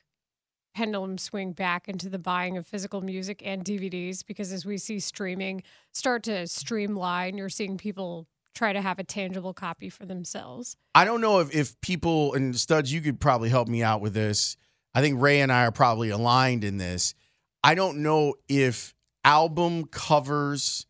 pendulum 0.76 1.18
swing 1.18 1.54
back 1.54 1.88
into 1.88 2.10
the 2.10 2.20
buying 2.20 2.58
of 2.58 2.68
physical 2.68 3.02
music 3.02 3.42
and 3.46 3.64
DVDs 3.64 4.26
because 4.26 4.52
as 4.52 4.66
we 4.66 4.78
see 4.78 5.00
streaming 5.00 5.64
start 5.94 6.24
to 6.24 6.46
streamline, 6.48 7.38
you're 7.38 7.50
seeing 7.50 7.78
people 7.78 8.28
try 8.54 8.74
to 8.74 8.82
have 8.82 9.00
a 9.00 9.04
tangible 9.04 9.54
copy 9.54 9.90
for 9.90 10.06
themselves. 10.06 10.76
I 10.94 11.06
don't 11.06 11.22
know 11.22 11.40
if, 11.40 11.56
if 11.56 11.80
people 11.82 12.34
and 12.34 12.56
studs, 12.58 12.92
you 12.92 13.02
could 13.02 13.20
probably 13.20 13.50
help 13.50 13.68
me 13.70 13.84
out 13.84 14.02
with 14.02 14.14
this. 14.14 14.58
I 14.94 15.02
think 15.02 15.22
Ray 15.22 15.40
and 15.40 15.52
I 15.52 15.66
are 15.66 15.72
probably 15.72 16.10
aligned 16.10 16.64
in 16.64 16.78
this. 16.78 17.16
I 17.64 17.74
don't 17.74 18.04
know 18.04 18.36
if 18.48 18.94
album 19.24 19.86
covers 19.86 20.86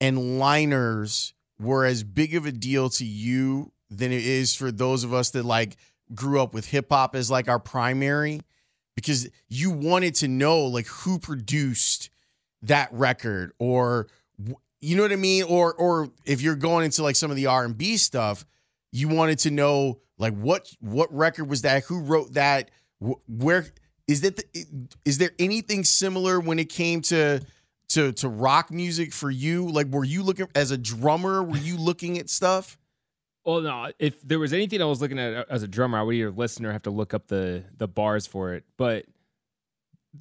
and 0.00 0.38
liners 0.38 1.34
were 1.58 1.84
as 1.84 2.04
big 2.04 2.34
of 2.34 2.46
a 2.46 2.52
deal 2.52 2.88
to 2.90 3.04
you 3.04 3.72
than 3.90 4.12
it 4.12 4.24
is 4.24 4.54
for 4.54 4.70
those 4.72 5.04
of 5.04 5.12
us 5.12 5.30
that 5.30 5.44
like 5.44 5.76
grew 6.14 6.40
up 6.40 6.54
with 6.54 6.66
hip 6.66 6.86
hop 6.90 7.14
as 7.14 7.30
like 7.30 7.48
our 7.48 7.58
primary 7.58 8.40
because 8.94 9.28
you 9.48 9.70
wanted 9.70 10.14
to 10.16 10.28
know 10.28 10.66
like 10.66 10.86
who 10.86 11.18
produced 11.18 12.10
that 12.62 12.92
record 12.92 13.52
or 13.58 14.08
you 14.80 14.96
know 14.96 15.02
what 15.02 15.12
I 15.12 15.16
mean? 15.16 15.44
Or 15.44 15.72
or 15.74 16.08
if 16.24 16.42
you're 16.42 16.56
going 16.56 16.84
into 16.84 17.02
like 17.02 17.16
some 17.16 17.30
of 17.30 17.36
the 17.36 17.46
R&B 17.46 17.96
stuff 17.96 18.44
you 18.92 19.08
wanted 19.08 19.38
to 19.40 19.50
know 19.50 20.00
like 20.18 20.34
what 20.34 20.70
what 20.80 21.12
record 21.12 21.48
was 21.48 21.62
that? 21.62 21.84
Who 21.84 22.00
wrote 22.00 22.34
that? 22.34 22.70
Where 23.00 23.66
is 24.06 24.20
that 24.20 24.36
the, 24.36 24.88
is 25.04 25.18
there 25.18 25.30
anything 25.38 25.84
similar 25.84 26.38
when 26.38 26.58
it 26.58 26.68
came 26.68 27.00
to 27.02 27.40
to 27.90 28.12
to 28.12 28.28
rock 28.28 28.70
music 28.70 29.12
for 29.12 29.30
you? 29.30 29.68
Like 29.68 29.88
were 29.88 30.04
you 30.04 30.22
looking 30.22 30.48
as 30.54 30.70
a 30.70 30.78
drummer 30.78 31.42
were 31.42 31.56
you 31.56 31.76
looking 31.76 32.18
at 32.18 32.28
stuff 32.28 32.76
well, 33.44 33.60
no. 33.60 33.90
If 33.98 34.20
there 34.22 34.38
was 34.38 34.52
anything 34.52 34.80
I 34.80 34.84
was 34.84 35.00
looking 35.00 35.18
at 35.18 35.34
uh, 35.34 35.44
as 35.50 35.62
a 35.62 35.68
drummer, 35.68 35.98
I 35.98 36.02
would 36.02 36.14
either 36.14 36.30
listen 36.30 36.64
or 36.64 36.72
have 36.72 36.82
to 36.82 36.90
look 36.90 37.14
up 37.14 37.28
the 37.28 37.64
the 37.76 37.88
bars 37.88 38.26
for 38.26 38.54
it. 38.54 38.64
But 38.76 39.06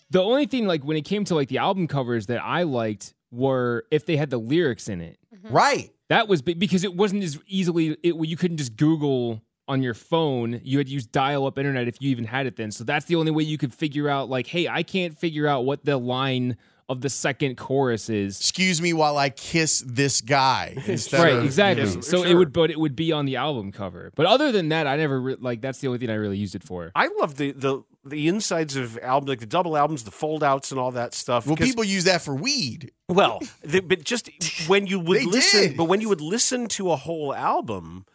the 0.09 0.21
only 0.21 0.45
thing, 0.45 0.67
like 0.67 0.83
when 0.83 0.97
it 0.97 1.05
came 1.05 1.25
to 1.25 1.35
like 1.35 1.49
the 1.49 1.57
album 1.59 1.87
covers 1.87 2.27
that 2.27 2.43
I 2.43 2.63
liked, 2.63 3.13
were 3.31 3.85
if 3.91 4.05
they 4.05 4.17
had 4.17 4.29
the 4.29 4.37
lyrics 4.37 4.89
in 4.89 5.01
it. 5.01 5.19
Mm-hmm. 5.33 5.53
Right. 5.53 5.91
That 6.09 6.27
was 6.27 6.41
because 6.41 6.83
it 6.83 6.93
wasn't 6.93 7.23
as 7.23 7.39
easily. 7.47 7.97
It 8.03 8.15
you 8.15 8.37
couldn't 8.37 8.57
just 8.57 8.75
Google 8.75 9.41
on 9.67 9.81
your 9.81 9.93
phone. 9.93 10.59
You 10.63 10.79
had 10.79 10.87
to 10.87 10.93
use 10.93 11.05
dial 11.05 11.45
up 11.45 11.57
internet 11.57 11.87
if 11.87 12.01
you 12.01 12.09
even 12.09 12.25
had 12.25 12.45
it 12.45 12.57
then. 12.57 12.71
So 12.71 12.83
that's 12.83 13.05
the 13.05 13.15
only 13.15 13.31
way 13.31 13.43
you 13.43 13.57
could 13.57 13.73
figure 13.73 14.09
out. 14.09 14.29
Like, 14.29 14.47
hey, 14.47 14.67
I 14.67 14.83
can't 14.83 15.17
figure 15.17 15.47
out 15.47 15.63
what 15.63 15.85
the 15.85 15.97
line 15.97 16.57
of 16.91 17.01
the 17.01 17.09
second 17.09 17.57
chorus 17.57 18.09
is. 18.09 18.39
Excuse 18.39 18.81
me 18.81 18.93
while 18.93 19.17
I 19.17 19.29
kiss 19.29 19.83
this 19.85 20.21
guy. 20.21 20.75
right, 20.87 21.33
of, 21.33 21.45
exactly. 21.45 21.85
Yes, 21.85 22.05
so 22.07 22.17
sure. 22.17 22.27
it 22.27 22.35
would, 22.35 22.51
but 22.53 22.69
it 22.69 22.79
would 22.79 22.95
be 22.95 23.11
on 23.11 23.25
the 23.25 23.37
album 23.37 23.71
cover. 23.71 24.11
But 24.15 24.25
other 24.25 24.51
than 24.51 24.69
that, 24.69 24.87
I 24.87 24.97
never 24.97 25.19
re- 25.21 25.37
like. 25.39 25.61
That's 25.61 25.79
the 25.79 25.87
only 25.87 25.99
thing 25.99 26.09
I 26.09 26.15
really 26.15 26.37
used 26.37 26.55
it 26.55 26.63
for. 26.63 26.91
I 26.95 27.09
love 27.19 27.37
the 27.37 27.51
the 27.51 27.83
the 28.03 28.27
insides 28.27 28.75
of 28.75 28.97
albums, 28.99 29.29
like 29.29 29.39
the 29.39 29.45
double 29.45 29.77
albums, 29.77 30.03
the 30.03 30.11
fold 30.11 30.43
outs, 30.43 30.71
and 30.71 30.79
all 30.79 30.91
that 30.91 31.13
stuff. 31.13 31.45
Well, 31.47 31.55
people 31.55 31.83
use 31.83 32.05
that 32.05 32.21
for 32.21 32.35
weed. 32.35 32.91
Well, 33.07 33.39
the, 33.63 33.81
but 33.81 34.03
just 34.03 34.29
when 34.67 34.87
you 34.87 34.99
would 34.99 35.25
listen, 35.25 35.61
did. 35.61 35.77
but 35.77 35.85
when 35.85 36.01
you 36.01 36.09
would 36.09 36.21
listen 36.21 36.67
to 36.69 36.91
a 36.91 36.95
whole 36.95 37.33
album 37.33 38.05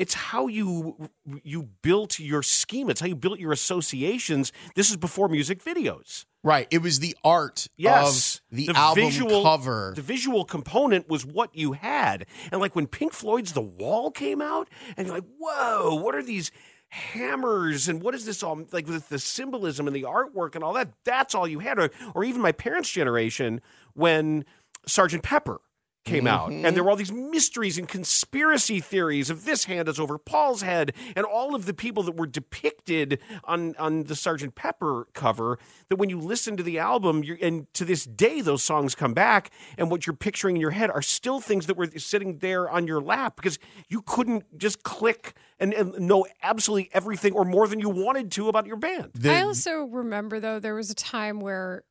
it's 0.00 0.14
how 0.14 0.46
you 0.46 1.10
you 1.44 1.68
built 1.82 2.18
your 2.18 2.42
scheme 2.42 2.88
it's 2.88 3.00
how 3.00 3.06
you 3.06 3.14
built 3.14 3.38
your 3.38 3.52
associations. 3.52 4.50
This 4.74 4.90
is 4.90 4.96
before 4.96 5.28
music 5.28 5.62
videos. 5.62 6.24
Right. 6.42 6.66
It 6.70 6.78
was 6.78 7.00
the 7.00 7.14
art 7.22 7.68
yes. 7.76 8.40
the, 8.50 8.68
the 8.68 8.76
album 8.76 9.04
visual, 9.04 9.42
cover. 9.42 9.92
the 9.94 10.02
visual 10.02 10.46
component 10.46 11.06
was 11.06 11.26
what 11.26 11.54
you 11.54 11.72
had. 11.72 12.24
And 12.50 12.62
like 12.62 12.74
when 12.74 12.86
pink 12.86 13.12
floyd's 13.12 13.52
the 13.52 13.60
wall 13.60 14.10
came 14.10 14.40
out 14.40 14.68
and 14.96 15.06
you're 15.06 15.16
like 15.16 15.28
whoa 15.38 15.94
what 15.96 16.14
are 16.14 16.22
these 16.22 16.50
hammers? 16.88 17.86
And 17.86 18.02
what 18.02 18.14
is 18.14 18.24
this 18.24 18.42
all 18.42 18.66
like 18.72 18.88
with 18.88 19.10
the 19.10 19.18
symbolism 19.18 19.86
and 19.86 19.94
the 19.94 20.02
artwork 20.02 20.54
and 20.54 20.64
all 20.64 20.72
that? 20.72 20.92
That's 21.04 21.34
all 21.34 21.46
you 21.46 21.60
had. 21.60 21.78
Or, 21.78 21.90
or 22.14 22.24
even 22.24 22.40
my 22.40 22.52
parents 22.52 22.90
generation 22.90 23.60
when 23.92 24.46
sergeant 24.86 25.22
pepper 25.22 25.60
came 26.04 26.26
out. 26.26 26.50
And 26.50 26.64
mm-hmm. 26.64 26.74
there 26.74 26.84
were 26.84 26.90
all 26.90 26.96
these 26.96 27.12
mysteries 27.12 27.78
and 27.78 27.88
conspiracy 27.88 28.80
theories 28.80 29.30
of 29.30 29.44
this 29.44 29.64
hand 29.64 29.88
is 29.88 30.00
over 30.00 30.18
Paul's 30.18 30.62
head, 30.62 30.92
and 31.14 31.26
all 31.26 31.54
of 31.54 31.66
the 31.66 31.74
people 31.74 32.02
that 32.04 32.16
were 32.16 32.26
depicted 32.26 33.20
on, 33.44 33.74
on 33.76 34.04
the 34.04 34.16
Sergeant 34.16 34.54
Pepper 34.54 35.06
cover. 35.12 35.58
That 35.88 35.96
when 35.96 36.08
you 36.08 36.18
listen 36.18 36.56
to 36.56 36.62
the 36.62 36.78
album, 36.78 37.22
and 37.42 37.72
to 37.74 37.84
this 37.84 38.04
day, 38.04 38.40
those 38.40 38.62
songs 38.62 38.94
come 38.94 39.14
back, 39.14 39.50
and 39.76 39.90
what 39.90 40.06
you're 40.06 40.16
picturing 40.16 40.56
in 40.56 40.60
your 40.60 40.70
head 40.70 40.90
are 40.90 41.02
still 41.02 41.40
things 41.40 41.66
that 41.66 41.76
were 41.76 41.88
sitting 41.96 42.38
there 42.38 42.68
on 42.68 42.86
your 42.86 43.00
lap 43.00 43.36
because 43.36 43.58
you 43.88 44.02
couldn't 44.02 44.58
just 44.58 44.82
click 44.82 45.34
and, 45.58 45.74
and 45.74 45.98
know 45.98 46.26
absolutely 46.42 46.90
everything 46.92 47.34
or 47.34 47.44
more 47.44 47.68
than 47.68 47.80
you 47.80 47.90
wanted 47.90 48.32
to 48.32 48.48
about 48.48 48.66
your 48.66 48.76
band. 48.76 49.10
The- 49.14 49.30
I 49.30 49.42
also 49.42 49.84
remember, 49.84 50.40
though, 50.40 50.58
there 50.58 50.74
was 50.74 50.90
a 50.90 50.94
time 50.94 51.40
where 51.40 51.84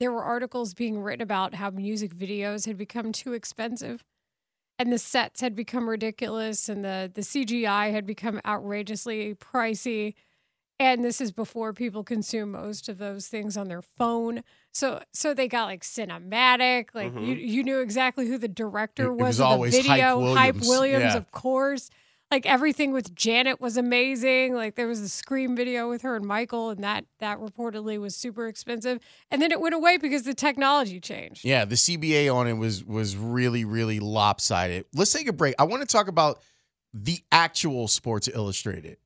there 0.00 0.10
were 0.10 0.24
articles 0.24 0.74
being 0.74 1.00
written 1.00 1.22
about 1.22 1.54
how 1.54 1.70
music 1.70 2.14
videos 2.14 2.66
had 2.66 2.76
become 2.76 3.12
too 3.12 3.34
expensive 3.34 4.02
and 4.80 4.90
the 4.90 4.98
sets 4.98 5.42
had 5.42 5.54
become 5.54 5.88
ridiculous 5.90 6.68
and 6.68 6.82
the 6.82 7.12
the 7.14 7.20
CGI 7.20 7.92
had 7.92 8.06
become 8.06 8.40
outrageously 8.46 9.34
pricey. 9.34 10.14
And 10.78 11.04
this 11.04 11.20
is 11.20 11.30
before 11.30 11.74
people 11.74 12.02
consume 12.02 12.52
most 12.52 12.88
of 12.88 12.96
those 12.96 13.28
things 13.28 13.58
on 13.58 13.68
their 13.68 13.82
phone. 13.82 14.42
So 14.72 15.02
so 15.12 15.34
they 15.34 15.48
got 15.48 15.66
like 15.66 15.82
cinematic 15.82 16.94
like 16.94 17.12
mm-hmm. 17.12 17.24
you 17.24 17.34
you 17.34 17.62
knew 17.62 17.80
exactly 17.80 18.26
who 18.26 18.38
the 18.38 18.48
director 18.48 19.12
was, 19.12 19.38
was 19.38 19.40
of 19.40 19.60
the 19.60 19.70
video. 19.70 19.92
Hype 19.92 20.16
williams, 20.16 20.38
hype 20.38 20.60
williams 20.62 21.02
yeah. 21.02 21.16
of 21.16 21.30
course 21.30 21.90
like 22.30 22.46
everything 22.46 22.92
with 22.92 23.14
Janet 23.14 23.60
was 23.60 23.76
amazing. 23.76 24.54
Like 24.54 24.76
there 24.76 24.86
was 24.86 25.00
a 25.00 25.08
Scream 25.08 25.56
video 25.56 25.88
with 25.88 26.02
her 26.02 26.16
and 26.16 26.24
Michael, 26.24 26.70
and 26.70 26.82
that 26.84 27.04
that 27.18 27.38
reportedly 27.38 28.00
was 28.00 28.14
super 28.14 28.46
expensive. 28.46 29.00
And 29.30 29.42
then 29.42 29.50
it 29.50 29.60
went 29.60 29.74
away 29.74 29.96
because 29.96 30.22
the 30.22 30.34
technology 30.34 31.00
changed. 31.00 31.44
Yeah, 31.44 31.64
the 31.64 31.74
CBA 31.74 32.32
on 32.32 32.46
it 32.46 32.54
was 32.54 32.84
was 32.84 33.16
really 33.16 33.64
really 33.64 34.00
lopsided. 34.00 34.84
Let's 34.94 35.12
take 35.12 35.28
a 35.28 35.32
break. 35.32 35.54
I 35.58 35.64
want 35.64 35.82
to 35.82 35.88
talk 35.88 36.08
about 36.08 36.42
the 36.94 37.18
actual 37.32 37.88
Sports 37.88 38.28
Illustrated 38.32 38.98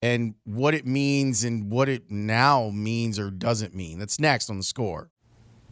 and 0.00 0.34
what 0.44 0.74
it 0.74 0.86
means 0.86 1.44
and 1.44 1.70
what 1.70 1.88
it 1.88 2.10
now 2.10 2.70
means 2.70 3.18
or 3.18 3.30
doesn't 3.30 3.74
mean. 3.74 3.98
That's 3.98 4.18
next 4.18 4.50
on 4.50 4.56
the 4.56 4.64
score. 4.64 5.10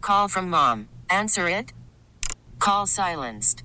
Call 0.01 0.29
from 0.29 0.49
mom. 0.49 0.89
Answer 1.11 1.49
it. 1.49 1.73
Call 2.59 2.87
silenced. 2.87 3.65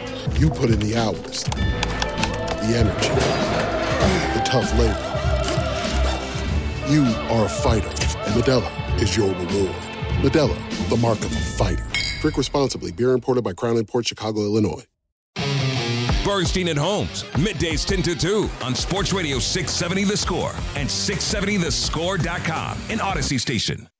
You 0.41 0.49
put 0.49 0.71
in 0.71 0.79
the 0.79 0.95
hours, 0.95 1.43
the 1.43 2.73
energy, 2.75 3.09
the 4.33 4.41
tough 4.43 4.73
labor. 4.73 4.97
You 6.91 7.03
are 7.29 7.45
a 7.45 7.47
fighter, 7.47 7.87
and 7.87 8.33
Modelo 8.33 8.99
is 8.99 9.15
your 9.15 9.27
reward. 9.27 9.75
Modelo, 10.23 10.89
the 10.89 10.97
mark 10.97 11.19
of 11.19 11.31
a 11.31 11.39
fighter. 11.39 11.85
Drink 12.21 12.37
responsibly. 12.37 12.91
Beer 12.91 13.11
imported 13.11 13.43
by 13.43 13.53
Crown 13.53 13.85
Port 13.85 14.07
Chicago, 14.07 14.41
Illinois. 14.41 14.83
Bernstein 16.25 16.69
and 16.69 16.79
Holmes, 16.79 17.21
middays 17.33 17.85
10 17.85 18.01
to 18.01 18.15
2 18.15 18.49
on 18.63 18.73
Sports 18.73 19.13
Radio 19.13 19.37
670 19.37 20.05
The 20.05 20.17
Score 20.17 20.53
and 20.75 20.89
670thescore.com, 20.89 22.79
an 22.89 22.99
Odyssey 22.99 23.37
station. 23.37 23.90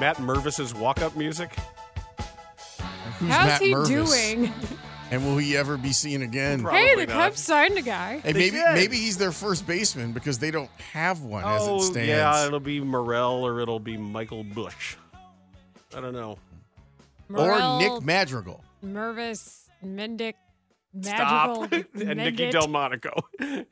Matt 0.00 0.16
Mervis's 0.18 0.74
walk-up 0.74 1.16
music? 1.16 1.54
Who's 3.18 3.30
How's 3.30 3.46
Matt 3.46 3.62
he 3.62 3.72
Mervis? 3.72 3.86
doing? 3.88 4.52
And 5.10 5.24
will 5.24 5.36
he 5.38 5.56
ever 5.56 5.76
be 5.76 5.92
seen 5.92 6.22
again? 6.22 6.64
hey, 6.64 6.96
the 6.96 7.06
Cubs 7.06 7.40
signed 7.40 7.78
a 7.78 7.82
guy. 7.82 8.18
Hey, 8.18 8.32
maybe 8.32 8.56
maybe 8.74 8.96
he's 8.96 9.16
their 9.16 9.30
first 9.32 9.66
baseman 9.66 10.12
because 10.12 10.38
they 10.38 10.50
don't 10.50 10.70
have 10.92 11.22
one 11.22 11.44
as 11.44 11.62
it 11.66 11.70
Oh, 11.70 11.80
stands. 11.80 12.08
yeah, 12.08 12.44
it'll 12.46 12.60
be 12.60 12.80
Morel 12.80 13.46
or 13.46 13.60
it'll 13.60 13.78
be 13.80 13.96
Michael 13.96 14.42
Busch. 14.44 14.96
I 15.96 16.00
don't 16.00 16.12
know. 16.12 16.38
or 17.32 17.78
Nick 17.78 18.02
Madrigal. 18.02 18.62
Mervis, 18.84 19.68
Mendick, 19.84 20.34
Stop. 21.00 21.60
Madrigal, 21.70 21.88
and 22.10 22.18
Nikki 22.18 22.48
Mendit. 22.48 22.52
Delmonico. 22.52 23.12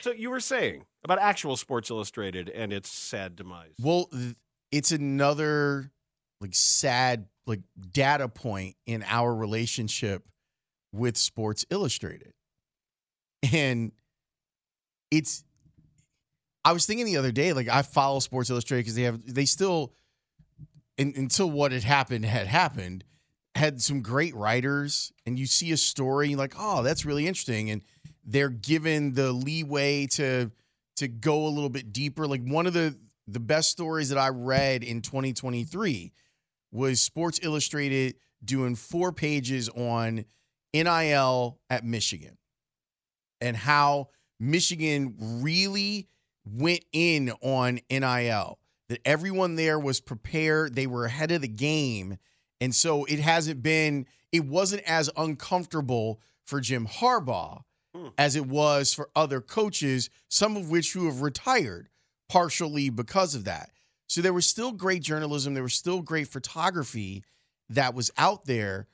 so 0.00 0.10
you 0.10 0.30
were 0.30 0.40
saying 0.40 0.86
about 1.04 1.18
actual 1.18 1.56
Sports 1.56 1.90
Illustrated 1.90 2.48
and 2.48 2.72
its 2.72 2.90
sad 2.90 3.36
demise. 3.36 3.74
Well, 3.80 4.06
th- 4.06 4.34
it's 4.72 4.92
another 4.92 5.90
like 6.40 6.54
sad 6.54 7.26
like 7.46 7.60
data 7.92 8.28
point 8.28 8.76
in 8.86 9.04
our 9.06 9.34
relationship 9.34 10.24
with 10.92 11.16
Sports 11.16 11.64
Illustrated. 11.70 12.32
And 13.52 13.92
it's 15.10 15.44
I 16.64 16.72
was 16.72 16.84
thinking 16.84 17.06
the 17.06 17.16
other 17.16 17.32
day 17.32 17.52
like 17.52 17.68
I 17.68 17.82
follow 17.82 18.18
Sports 18.18 18.50
Illustrated 18.50 18.84
because 18.84 18.96
they 18.96 19.02
have 19.02 19.34
they 19.34 19.44
still 19.44 19.92
in, 20.98 21.12
until 21.16 21.50
what 21.50 21.72
had 21.72 21.84
happened 21.84 22.24
had 22.24 22.46
happened 22.46 23.04
had 23.54 23.80
some 23.80 24.02
great 24.02 24.34
writers 24.34 25.12
and 25.24 25.38
you 25.38 25.46
see 25.46 25.72
a 25.72 25.76
story 25.76 26.34
like 26.34 26.54
oh 26.58 26.82
that's 26.82 27.04
really 27.04 27.26
interesting 27.26 27.70
and 27.70 27.82
they're 28.24 28.50
given 28.50 29.14
the 29.14 29.32
leeway 29.32 30.06
to 30.06 30.50
to 30.96 31.08
go 31.08 31.46
a 31.46 31.48
little 31.48 31.70
bit 31.70 31.92
deeper 31.92 32.26
like 32.26 32.42
one 32.44 32.66
of 32.66 32.72
the 32.72 32.96
the 33.26 33.40
best 33.40 33.70
stories 33.70 34.08
that 34.10 34.18
I 34.18 34.28
read 34.28 34.84
in 34.84 35.02
2023 35.02 36.12
was 36.72 37.00
Sports 37.00 37.40
Illustrated 37.42 38.16
doing 38.44 38.74
four 38.74 39.12
pages 39.12 39.68
on 39.70 40.24
NIL 40.72 41.58
at 41.70 41.84
Michigan 41.84 42.36
and 43.40 43.56
how 43.56 44.08
Michigan 44.38 45.14
really 45.42 46.08
went 46.44 46.84
in 46.92 47.32
on 47.40 47.80
NIL. 47.90 48.58
That 48.88 49.00
everyone 49.04 49.56
there 49.56 49.80
was 49.80 50.00
prepared, 50.00 50.76
they 50.76 50.86
were 50.86 51.06
ahead 51.06 51.32
of 51.32 51.42
the 51.42 51.48
game. 51.48 52.18
And 52.60 52.72
so 52.72 53.04
it 53.06 53.18
hasn't 53.18 53.62
been, 53.62 54.06
it 54.30 54.44
wasn't 54.44 54.82
as 54.84 55.10
uncomfortable 55.16 56.20
for 56.44 56.60
Jim 56.60 56.86
Harbaugh 56.86 57.62
hmm. 57.94 58.08
as 58.16 58.36
it 58.36 58.46
was 58.46 58.94
for 58.94 59.10
other 59.16 59.40
coaches, 59.40 60.08
some 60.28 60.56
of 60.56 60.70
which 60.70 60.92
who 60.92 61.06
have 61.06 61.20
retired 61.20 61.88
partially 62.28 62.90
because 62.90 63.34
of 63.34 63.44
that. 63.44 63.70
So 64.08 64.20
there 64.20 64.32
was 64.32 64.46
still 64.46 64.72
great 64.72 65.02
journalism, 65.02 65.54
there 65.54 65.62
was 65.62 65.74
still 65.74 66.02
great 66.02 66.28
photography 66.28 67.24
that 67.70 67.94
was 67.94 68.10
out 68.16 68.44
there, 68.44 68.86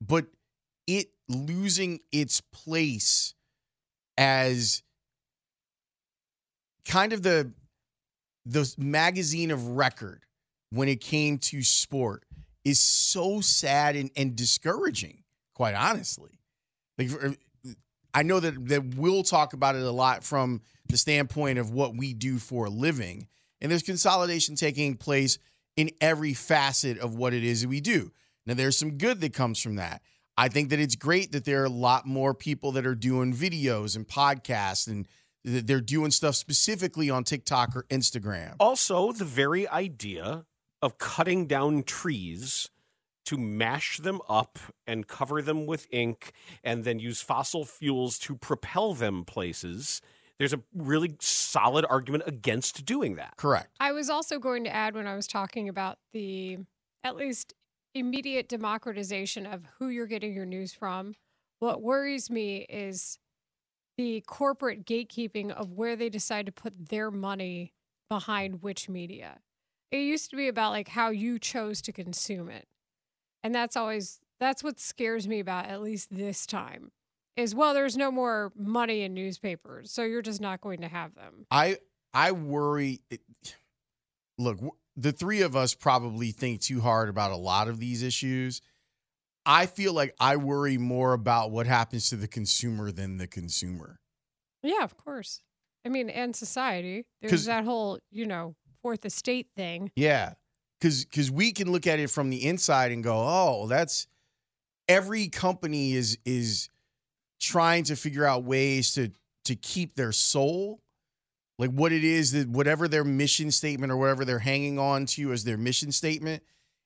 but 0.00 0.26
it 0.86 1.08
losing 1.28 2.00
its 2.12 2.40
place 2.40 3.34
as 4.16 4.82
kind 6.84 7.12
of 7.12 7.22
the 7.22 7.52
the 8.46 8.74
magazine 8.78 9.50
of 9.50 9.68
record 9.68 10.24
when 10.70 10.88
it 10.88 11.00
came 11.00 11.38
to 11.38 11.62
sport 11.62 12.24
is 12.64 12.80
so 12.80 13.40
sad 13.40 13.96
and, 13.96 14.10
and 14.16 14.34
discouraging, 14.34 15.22
quite 15.54 15.74
honestly. 15.74 16.40
Like 16.98 17.10
I 18.12 18.22
know 18.22 18.40
that 18.40 18.68
that 18.68 18.94
we'll 18.94 19.22
talk 19.22 19.52
about 19.52 19.76
it 19.76 19.82
a 19.82 19.90
lot 19.90 20.24
from 20.24 20.62
the 20.90 20.96
standpoint 20.96 21.58
of 21.58 21.70
what 21.70 21.96
we 21.96 22.14
do 22.14 22.38
for 22.38 22.66
a 22.66 22.70
living. 22.70 23.28
And 23.60 23.70
there's 23.70 23.82
consolidation 23.82 24.54
taking 24.56 24.96
place 24.96 25.38
in 25.76 25.90
every 26.00 26.34
facet 26.34 26.98
of 26.98 27.14
what 27.14 27.32
it 27.32 27.44
is 27.44 27.62
that 27.62 27.68
we 27.68 27.80
do. 27.80 28.12
Now 28.46 28.54
there's 28.54 28.76
some 28.76 28.98
good 28.98 29.20
that 29.20 29.32
comes 29.32 29.60
from 29.62 29.76
that. 29.76 30.02
I 30.36 30.48
think 30.48 30.70
that 30.70 30.80
it's 30.80 30.96
great 30.96 31.32
that 31.32 31.44
there 31.44 31.62
are 31.62 31.66
a 31.66 31.70
lot 31.70 32.06
more 32.06 32.32
people 32.34 32.72
that 32.72 32.86
are 32.86 32.94
doing 32.94 33.34
videos 33.34 33.96
and 33.96 34.06
podcasts 34.08 34.86
and 34.86 35.06
they're 35.44 35.80
doing 35.80 36.10
stuff 36.10 36.34
specifically 36.34 37.10
on 37.10 37.24
TikTok 37.24 37.74
or 37.76 37.84
Instagram. 37.84 38.56
Also, 38.60 39.12
the 39.12 39.24
very 39.24 39.68
idea 39.68 40.44
of 40.82 40.98
cutting 40.98 41.46
down 41.46 41.82
trees 41.82 42.70
to 43.26 43.36
mash 43.36 43.98
them 43.98 44.20
up 44.28 44.58
and 44.86 45.06
cover 45.06 45.40
them 45.42 45.66
with 45.66 45.86
ink 45.90 46.32
and 46.64 46.84
then 46.84 46.98
use 46.98 47.22
fossil 47.22 47.64
fuels 47.64 48.18
to 48.18 48.34
propel 48.34 48.94
them 48.94 49.24
places. 49.24 50.00
There's 50.40 50.54
a 50.54 50.62
really 50.74 51.16
solid 51.20 51.84
argument 51.90 52.24
against 52.26 52.86
doing 52.86 53.16
that. 53.16 53.34
Correct. 53.36 53.76
I 53.78 53.92
was 53.92 54.08
also 54.08 54.38
going 54.38 54.64
to 54.64 54.74
add 54.74 54.94
when 54.94 55.06
I 55.06 55.14
was 55.14 55.26
talking 55.26 55.68
about 55.68 55.98
the 56.14 56.60
at 57.04 57.14
least 57.14 57.52
immediate 57.94 58.48
democratization 58.48 59.44
of 59.44 59.66
who 59.78 59.88
you're 59.88 60.06
getting 60.06 60.32
your 60.32 60.46
news 60.46 60.72
from. 60.72 61.14
What 61.58 61.82
worries 61.82 62.30
me 62.30 62.64
is 62.70 63.18
the 63.98 64.22
corporate 64.26 64.86
gatekeeping 64.86 65.50
of 65.50 65.72
where 65.72 65.94
they 65.94 66.08
decide 66.08 66.46
to 66.46 66.52
put 66.52 66.88
their 66.88 67.10
money 67.10 67.74
behind 68.08 68.62
which 68.62 68.88
media. 68.88 69.40
It 69.90 69.98
used 69.98 70.30
to 70.30 70.36
be 70.36 70.48
about 70.48 70.70
like 70.70 70.88
how 70.88 71.10
you 71.10 71.38
chose 71.38 71.82
to 71.82 71.92
consume 71.92 72.48
it. 72.48 72.66
And 73.44 73.54
that's 73.54 73.76
always 73.76 74.20
that's 74.38 74.64
what 74.64 74.80
scares 74.80 75.28
me 75.28 75.38
about 75.38 75.66
at 75.66 75.82
least 75.82 76.08
this 76.10 76.46
time. 76.46 76.92
Is 77.40 77.54
well 77.54 77.74
there's 77.74 77.96
no 77.96 78.10
more 78.10 78.52
money 78.56 79.02
in 79.02 79.14
newspapers, 79.14 79.90
so 79.90 80.02
you're 80.02 80.22
just 80.22 80.40
not 80.40 80.60
going 80.60 80.80
to 80.82 80.88
have 80.88 81.14
them. 81.14 81.46
I 81.50 81.78
I 82.12 82.32
worry. 82.32 83.00
It, 83.10 83.20
look, 84.38 84.58
the 84.96 85.12
three 85.12 85.42
of 85.42 85.56
us 85.56 85.74
probably 85.74 86.30
think 86.32 86.60
too 86.60 86.80
hard 86.80 87.08
about 87.08 87.30
a 87.30 87.36
lot 87.36 87.68
of 87.68 87.78
these 87.78 88.02
issues. 88.02 88.60
I 89.46 89.66
feel 89.66 89.92
like 89.92 90.14
I 90.20 90.36
worry 90.36 90.76
more 90.76 91.12
about 91.12 91.50
what 91.50 91.66
happens 91.66 92.10
to 92.10 92.16
the 92.16 92.28
consumer 92.28 92.92
than 92.92 93.16
the 93.16 93.26
consumer. 93.26 93.98
Yeah, 94.62 94.84
of 94.84 94.96
course. 94.96 95.40
I 95.84 95.88
mean, 95.88 96.10
and 96.10 96.36
society 96.36 97.06
There's 97.22 97.46
that 97.46 97.64
whole, 97.64 97.98
you 98.10 98.26
know, 98.26 98.54
fourth 98.82 99.06
estate 99.06 99.48
thing. 99.56 99.90
Yeah, 99.96 100.34
because 100.78 101.04
because 101.04 101.30
we 101.30 101.52
can 101.52 101.72
look 101.72 101.86
at 101.86 101.98
it 101.98 102.10
from 102.10 102.30
the 102.30 102.46
inside 102.46 102.92
and 102.92 103.02
go, 103.02 103.14
oh, 103.16 103.66
that's 103.66 104.06
every 104.88 105.28
company 105.28 105.94
is 105.94 106.18
is 106.24 106.68
trying 107.40 107.84
to 107.84 107.96
figure 107.96 108.24
out 108.24 108.44
ways 108.44 108.92
to 108.94 109.10
to 109.46 109.56
keep 109.56 109.96
their 109.96 110.12
soul, 110.12 110.80
like 111.58 111.70
what 111.70 111.92
it 111.92 112.04
is 112.04 112.32
that 112.32 112.48
whatever 112.48 112.86
their 112.86 113.04
mission 113.04 113.50
statement 113.50 113.90
or 113.90 113.96
whatever 113.96 114.24
they're 114.24 114.38
hanging 114.38 114.78
on 114.78 115.06
to 115.06 115.32
as 115.32 115.44
their 115.44 115.56
mission 115.56 115.90
statement, 115.90 116.42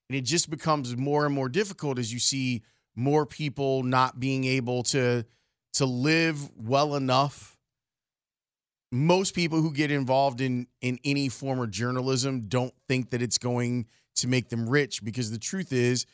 and 0.08 0.16
it 0.16 0.22
just 0.22 0.48
becomes 0.48 0.96
more 0.96 1.26
and 1.26 1.34
more 1.34 1.48
difficult 1.48 1.98
as 1.98 2.12
you 2.12 2.18
see 2.18 2.62
more 2.94 3.26
people 3.26 3.82
not 3.82 4.20
being 4.20 4.44
able 4.44 4.82
to 4.84 5.24
to 5.74 5.84
live 5.84 6.50
well 6.56 6.94
enough. 6.94 7.58
Most 8.92 9.34
people 9.34 9.60
who 9.60 9.72
get 9.72 9.90
involved 9.90 10.40
in 10.40 10.68
in 10.80 10.98
any 11.04 11.28
form 11.28 11.60
of 11.60 11.70
journalism 11.70 12.42
don't 12.48 12.74
think 12.86 13.10
that 13.10 13.20
it's 13.20 13.38
going 13.38 13.86
to 14.16 14.28
make 14.28 14.48
them 14.48 14.68
rich 14.68 15.04
because 15.04 15.32
the 15.32 15.38
truth 15.38 15.72
is 15.72 16.06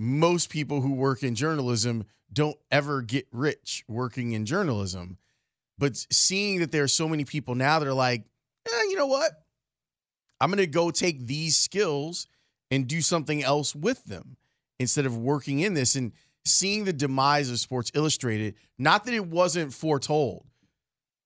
most 0.00 0.48
people 0.48 0.80
who 0.80 0.94
work 0.94 1.22
in 1.22 1.34
journalism 1.34 2.06
don't 2.32 2.56
ever 2.70 3.02
get 3.02 3.26
rich 3.32 3.84
working 3.86 4.32
in 4.32 4.46
journalism. 4.46 5.18
But 5.76 6.06
seeing 6.10 6.60
that 6.60 6.72
there 6.72 6.82
are 6.82 6.88
so 6.88 7.06
many 7.06 7.26
people 7.26 7.54
now 7.54 7.78
that 7.78 7.86
are 7.86 7.92
like 7.92 8.24
eh, 8.66 8.82
you 8.88 8.96
know 8.96 9.06
what? 9.06 9.30
I'm 10.40 10.50
going 10.50 10.56
to 10.56 10.66
go 10.66 10.90
take 10.90 11.26
these 11.26 11.58
skills 11.58 12.28
and 12.70 12.86
do 12.86 13.02
something 13.02 13.44
else 13.44 13.74
with 13.74 14.02
them 14.04 14.38
instead 14.78 15.04
of 15.04 15.18
working 15.18 15.60
in 15.60 15.74
this. 15.74 15.94
And 15.96 16.12
seeing 16.46 16.84
the 16.84 16.94
demise 16.94 17.50
of 17.50 17.60
sports 17.60 17.92
illustrated 17.94 18.54
not 18.78 19.04
that 19.04 19.12
it 19.12 19.26
wasn't 19.26 19.74
foretold. 19.74 20.46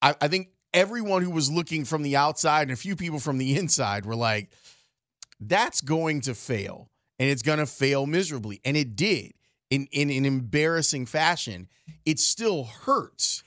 I, 0.03 0.17
I 0.21 0.27
think 0.27 0.49
everyone 0.73 1.23
who 1.23 1.31
was 1.31 1.49
looking 1.49 1.85
from 1.85 2.03
the 2.03 2.17
outside 2.17 2.63
and 2.63 2.73
a 2.73 2.77
few 2.77 2.97
people 2.97 3.21
from 3.21 3.39
the 3.39 3.57
inside 3.57 4.05
were 4.05 4.17
like, 4.17 4.51
that's 5.39 5.81
going 5.81 6.23
to 6.23 6.35
fail 6.35 6.89
and 7.19 7.31
it's 7.31 7.43
going 7.43 7.59
to 7.59 7.67
fail 7.67 8.07
miserably. 8.07 8.61
And 8.65 8.77
it 8.77 8.97
did 8.97 9.33
in, 9.71 9.89
in 9.93 10.11
an 10.11 10.25
embarrassing 10.25 11.07
fashion. 11.07 11.69
It 12.05 12.19
still 12.19 12.65
hurts 12.65 13.43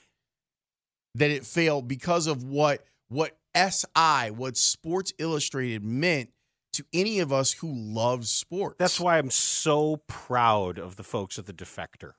that 1.14 1.30
it 1.30 1.44
failed 1.44 1.88
because 1.88 2.26
of 2.26 2.44
what 2.44 2.84
what 3.08 3.38
SI, 3.56 4.30
what 4.30 4.56
Sports 4.56 5.12
Illustrated 5.18 5.82
meant 5.82 6.30
to 6.74 6.84
any 6.92 7.20
of 7.20 7.32
us 7.32 7.52
who 7.52 7.72
love 7.74 8.26
sports. 8.26 8.76
That's 8.78 9.00
why 9.00 9.18
I'm 9.18 9.30
so 9.30 9.96
proud 10.06 10.78
of 10.78 10.96
the 10.96 11.02
folks 11.02 11.38
at 11.38 11.46
the 11.46 11.52
Defector. 11.52 12.12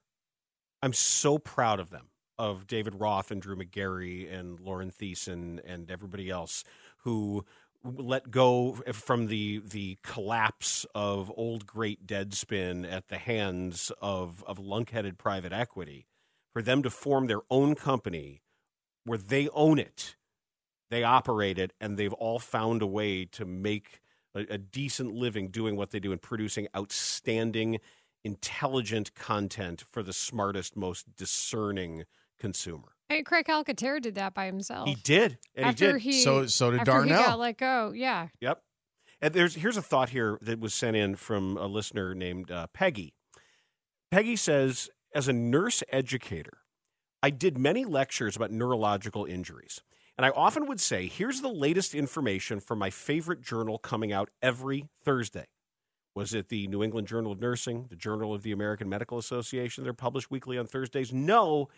I'm 0.82 0.94
so 0.94 1.38
proud 1.38 1.80
of 1.80 1.92
them, 1.92 2.08
of 2.38 2.66
David 2.68 2.96
Roth 2.96 3.32
and 3.32 3.42
Drew 3.42 3.56
Magary 3.56 4.28
and 4.28 4.60
Lauren 4.60 4.92
Theisen 4.92 5.60
and 5.66 5.92
everybody 5.92 6.30
else 6.30 6.64
who 7.04 7.46
let 7.84 8.30
go 8.32 8.74
from 8.92 9.28
the 9.28 9.62
the 9.66 9.98
collapse 10.04 10.86
of 10.94 11.32
old 11.36 11.66
great 11.66 12.06
Deadspin 12.06 12.92
at 12.92 13.08
the 13.08 13.18
hands 13.18 13.92
of 14.02 14.44
of 14.46 14.58
lunkheaded 14.58 15.18
private 15.18 15.54
equity, 15.54 16.08
for 16.54 16.62
them 16.62 16.84
to 16.84 16.90
form 16.90 17.28
their 17.28 17.42
own 17.50 17.76
company 17.76 18.42
where 19.06 19.18
they 19.18 19.48
own 19.50 19.80
it, 19.80 20.16
they 20.90 21.04
operate 21.04 21.58
it, 21.58 21.74
and 21.80 21.98
they've 21.98 22.14
all 22.14 22.40
found 22.40 22.82
a 22.82 22.88
way 22.88 23.26
to 23.26 23.46
make 23.46 24.02
a, 24.36 24.42
a 24.50 24.58
decent 24.58 25.14
living 25.14 25.50
doing 25.50 25.76
what 25.76 25.92
they 25.92 26.00
do 26.00 26.12
and 26.12 26.22
producing 26.22 26.68
outstanding 26.76 27.80
intelligent 28.24 29.16
content 29.16 29.84
for 29.90 30.04
the 30.04 30.14
smartest, 30.14 30.76
most 30.76 31.16
discerning 31.16 32.04
consumer. 32.38 32.99
Hey, 33.10 33.24
Craig 33.24 33.46
Calcaterra 33.46 34.00
did 34.02 34.16
that 34.16 34.34
by 34.36 34.46
himself. 34.46 34.88
He 34.88 34.96
did, 34.96 35.40
and 35.56 35.66
after 35.66 35.98
he 35.98 36.12
did. 36.12 36.16
He, 36.18 36.24
So- 36.24 36.46
so 36.46 36.72
did 36.72 36.82
after 36.82 36.92
Darnell. 36.92 37.18
He 37.18 37.26
got 37.26 37.40
let 37.40 37.58
go. 37.58 37.92
Yeah. 37.94 38.28
Yep. 38.40 38.62
And 39.22 39.34
there's 39.34 39.56
here's 39.56 39.76
a 39.78 39.82
thought 39.82 40.10
here 40.10 40.38
that 40.42 40.60
was 40.60 40.74
sent 40.74 40.96
in 40.96 41.16
from 41.16 41.58
a 41.58 41.66
listener 41.68 42.16
named 42.16 42.52
uh, 42.52 42.68
Peggy. 42.74 43.16
Peggy 44.12 44.36
says, 44.38 44.90
as 45.14 45.28
a 45.28 45.34
nurse 45.34 45.84
educator, 45.92 46.60
I 47.22 47.30
did 47.32 47.58
many 47.58 47.84
lectures 47.84 48.36
about 48.36 48.52
neurological 48.52 49.26
injuries. 49.26 49.82
And 50.18 50.26
I 50.26 50.30
often 50.30 50.68
would 50.68 50.80
say, 50.80 51.08
here's 51.08 51.42
the 51.42 51.50
latest 51.50 51.94
information 51.96 52.60
from 52.60 52.80
my 52.80 52.90
favorite 52.90 53.42
journal 53.42 53.78
coming 53.78 54.12
out 54.14 54.30
every 54.42 54.88
Thursday. 55.04 55.48
Was 56.16 56.34
it 56.34 56.50
the 56.50 56.68
New 56.68 56.84
England 56.84 57.08
Journal 57.08 57.32
of 57.32 57.40
Nursing, 57.40 57.86
the 57.90 57.96
Journal 57.96 58.34
of 58.34 58.42
the 58.44 58.52
American 58.52 58.90
Medical 58.90 59.18
Association? 59.18 59.84
They're 59.84 59.94
published 59.94 60.32
weekly 60.32 60.58
on 60.58 60.66
Thursdays. 60.66 61.14
No, 61.14 61.70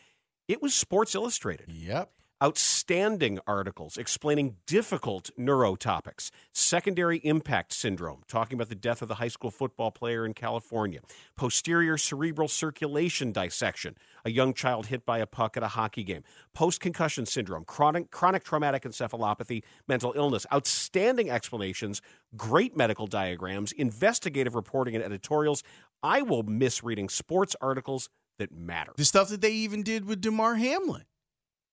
it 0.52 0.62
was 0.62 0.74
Sports 0.74 1.16
Illustrated. 1.16 1.72
Yep. 1.72 2.12
Outstanding 2.44 3.40
articles 3.48 3.98
explaining 3.98 4.58
difficult 4.66 5.30
neurotopics, 5.40 6.30
secondary 6.52 7.20
impact 7.20 7.72
syndrome, 7.72 8.24
talking 8.28 8.58
about 8.58 8.68
the 8.68 8.76
death 8.76 9.02
of 9.02 9.08
the 9.08 9.16
high 9.16 9.30
school 9.30 9.52
football 9.52 9.92
player 9.92 10.26
in 10.26 10.34
California, 10.34 11.00
posterior 11.38 11.98
cerebral 11.98 12.50
circulation 12.50 13.32
dissection, 13.32 13.96
a 14.26 14.32
young 14.32 14.54
child 14.54 14.88
hit 14.88 15.06
by 15.06 15.20
a 15.20 15.28
puck 15.28 15.56
at 15.56 15.64
a 15.64 15.70
hockey 15.70 16.04
game, 16.04 16.24
post 16.54 16.82
concussion 16.82 17.26
syndrome, 17.26 17.64
chronic, 17.64 18.12
chronic 18.12 18.44
traumatic 18.44 18.84
encephalopathy, 18.84 19.62
mental 19.88 20.12
illness, 20.18 20.46
outstanding 20.52 21.30
explanations, 21.30 22.02
great 22.36 22.76
medical 22.76 23.08
diagrams, 23.08 23.72
investigative 23.72 24.56
reporting, 24.56 24.96
and 24.96 25.04
editorials. 25.04 25.64
I 26.04 26.24
will 26.24 26.44
miss 26.44 26.84
reading 26.84 27.08
sports 27.08 27.56
articles 27.62 28.10
that 28.42 28.52
matter. 28.52 28.92
The 28.98 29.06
stuff 29.06 29.30
that 29.30 29.42
they 29.42 29.52
even 29.54 29.84
did 29.84 30.06
with 30.06 30.22
Damar 30.22 30.56
Hamlin. 30.56 31.06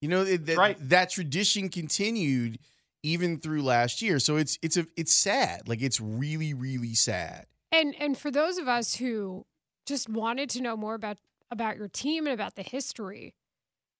You 0.00 0.08
know, 0.08 0.22
it- 0.22 0.46
that, 0.46 0.56
that 0.90 1.10
tradition 1.10 1.68
continued 1.68 2.58
even 3.02 3.38
through 3.40 3.62
last 3.62 4.00
year. 4.02 4.18
So 4.20 4.36
it's 4.36 4.58
it's 4.62 4.76
a 4.76 4.86
it's 4.96 5.12
sad. 5.12 5.68
Like 5.68 5.82
it's 5.82 6.00
really, 6.00 6.54
really 6.54 6.94
sad. 6.94 7.46
And 7.72 7.94
and 7.98 8.16
for 8.16 8.30
those 8.30 8.58
of 8.58 8.68
us 8.68 8.96
who 8.96 9.44
just 9.86 10.08
wanted 10.08 10.50
to 10.50 10.62
know 10.62 10.76
more 10.76 10.94
about 10.94 11.18
about 11.50 11.76
your 11.76 11.88
team 11.88 12.26
and 12.26 12.34
about 12.34 12.54
the 12.56 12.62
history, 12.62 13.34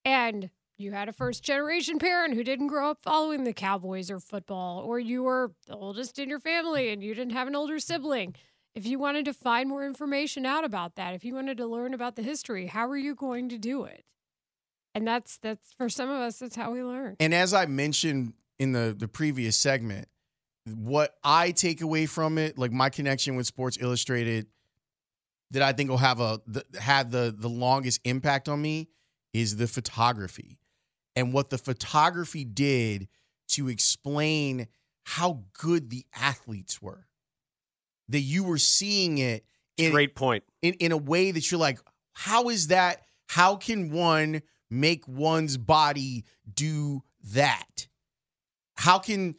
and 0.04 0.50
you 0.76 0.92
had 0.92 1.08
a 1.08 1.12
first 1.12 1.42
generation 1.42 1.98
parent 1.98 2.34
who 2.34 2.44
didn't 2.44 2.68
grow 2.68 2.90
up 2.90 2.98
following 3.02 3.44
the 3.44 3.52
Cowboys 3.52 4.10
or 4.10 4.20
football, 4.20 4.78
or 4.80 4.98
you 5.00 5.22
were 5.24 5.52
the 5.66 5.74
oldest 5.74 6.18
in 6.18 6.28
your 6.28 6.38
family 6.40 6.90
and 6.90 7.02
you 7.02 7.14
didn't 7.14 7.32
have 7.32 7.48
an 7.48 7.56
older 7.56 7.78
sibling. 7.80 8.34
If 8.78 8.86
you 8.86 9.00
wanted 9.00 9.24
to 9.24 9.34
find 9.34 9.68
more 9.68 9.84
information 9.84 10.46
out 10.46 10.62
about 10.62 10.94
that, 10.94 11.12
if 11.12 11.24
you 11.24 11.34
wanted 11.34 11.56
to 11.56 11.66
learn 11.66 11.94
about 11.94 12.14
the 12.14 12.22
history, 12.22 12.66
how 12.68 12.88
are 12.88 12.96
you 12.96 13.16
going 13.16 13.48
to 13.48 13.58
do 13.58 13.82
it? 13.82 14.04
And 14.94 15.04
that's 15.04 15.36
that's 15.38 15.72
for 15.72 15.88
some 15.88 16.08
of 16.08 16.20
us, 16.20 16.38
that's 16.38 16.54
how 16.54 16.70
we 16.70 16.84
learn. 16.84 17.16
And 17.18 17.34
as 17.34 17.52
I 17.52 17.66
mentioned 17.66 18.34
in 18.60 18.70
the 18.70 18.94
the 18.96 19.08
previous 19.08 19.56
segment, 19.56 20.06
what 20.64 21.16
I 21.24 21.50
take 21.50 21.80
away 21.80 22.06
from 22.06 22.38
it, 22.38 22.56
like 22.56 22.70
my 22.70 22.88
connection 22.88 23.34
with 23.34 23.48
Sports 23.48 23.78
Illustrated, 23.80 24.46
that 25.50 25.62
I 25.62 25.72
think 25.72 25.90
will 25.90 25.96
have 25.96 26.20
a 26.20 26.40
the, 26.46 26.64
have 26.80 27.10
the 27.10 27.34
the 27.36 27.48
longest 27.48 28.00
impact 28.04 28.48
on 28.48 28.62
me 28.62 28.90
is 29.32 29.56
the 29.56 29.66
photography, 29.66 30.60
and 31.16 31.32
what 31.32 31.50
the 31.50 31.58
photography 31.58 32.44
did 32.44 33.08
to 33.48 33.68
explain 33.68 34.68
how 35.02 35.42
good 35.52 35.90
the 35.90 36.06
athletes 36.14 36.80
were. 36.80 37.07
That 38.08 38.20
you 38.20 38.44
were 38.44 38.58
seeing 38.58 39.18
it. 39.18 39.44
In, 39.76 39.92
Great 39.92 40.14
point. 40.14 40.44
In 40.62 40.74
in 40.74 40.92
a 40.92 40.96
way 40.96 41.30
that 41.30 41.50
you're 41.50 41.60
like, 41.60 41.78
how 42.12 42.48
is 42.48 42.68
that? 42.68 43.02
How 43.28 43.56
can 43.56 43.90
one 43.90 44.42
make 44.70 45.06
one's 45.06 45.56
body 45.56 46.24
do 46.52 47.02
that? 47.32 47.88
How 48.76 48.98
can 48.98 49.36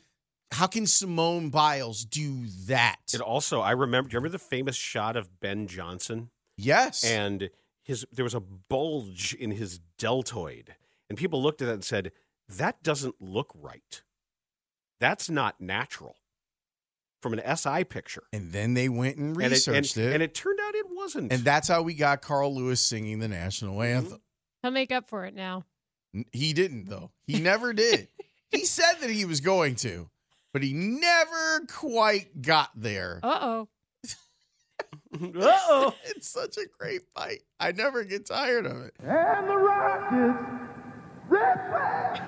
how 0.51 0.67
can 0.67 0.88
Simone 0.88 1.49
Biles 1.49 2.05
do 2.05 2.45
that? 2.67 2.99
It 3.13 3.21
also, 3.21 3.62
I 3.62 3.71
remember. 3.71 4.10
Do 4.10 4.13
you 4.13 4.19
remember 4.19 4.38
the 4.38 4.43
famous 4.43 4.75
shot 4.75 5.15
of 5.15 5.39
Ben 5.39 5.67
Johnson? 5.67 6.29
Yes. 6.58 7.03
And 7.03 7.49
his 7.84 8.05
there 8.12 8.23
was 8.23 8.34
a 8.34 8.39
bulge 8.39 9.34
in 9.34 9.51
his 9.51 9.79
deltoid, 9.97 10.75
and 11.10 11.17
people 11.17 11.41
looked 11.41 11.62
at 11.62 11.65
that 11.65 11.73
and 11.73 11.84
said, 11.84 12.12
"That 12.47 12.84
doesn't 12.84 13.21
look 13.21 13.51
right. 13.55 14.03
That's 14.99 15.29
not 15.29 15.60
natural." 15.60 16.15
From 17.21 17.34
an 17.34 17.58
SI 17.58 17.84
picture, 17.84 18.23
and 18.32 18.51
then 18.53 18.73
they 18.75 18.88
went 18.88 19.17
and 19.17 19.36
And 19.36 19.45
it- 19.45 19.49
researched 19.51 19.97
and- 19.97 20.05
it, 20.05 20.13
and 20.13 20.23
it 20.23 20.34
turned 20.34 20.60
out 20.62 20.73
it 20.75 20.86
wasn't. 20.89 21.34
And 21.34 21.43
that's 21.43 21.67
how 21.67 21.82
we 21.82 21.93
got 21.93 22.21
Carl 22.21 22.55
Lewis 22.55 22.79
singing 22.79 23.19
the 23.19 23.27
national 23.27 23.82
anthem. 23.82 24.21
He'll 24.62 24.71
make 24.71 24.91
up 24.91 25.10
for 25.10 25.25
it 25.25 25.34
now. 25.36 25.65
He 26.32 26.53
didn't 26.53 26.88
though. 26.89 27.12
He 27.27 27.39
never 27.41 27.73
did. 27.73 28.08
he 28.51 28.63
said 28.65 28.93
that 29.01 29.10
he 29.10 29.25
was 29.25 29.41
going 29.41 29.75
to, 29.77 30.10
but 30.53 30.63
he 30.63 30.73
never 30.73 31.65
quite 31.67 32.41
got 32.41 32.69
there. 32.75 33.19
Uh 33.21 33.39
oh. 33.41 33.67
Uh-oh. 35.13 35.93
it's 36.05 36.29
such 36.29 36.58
a 36.58 36.65
great 36.79 37.01
fight. 37.15 37.41
I 37.60 37.71
never 37.73 38.03
get 38.05 38.25
tired 38.27 38.65
of 38.65 38.77
it. 38.82 38.93
And 38.99 39.47
the 39.49 39.55
Rockets, 39.58 40.39
red 41.27 41.58
flag. 41.69 42.21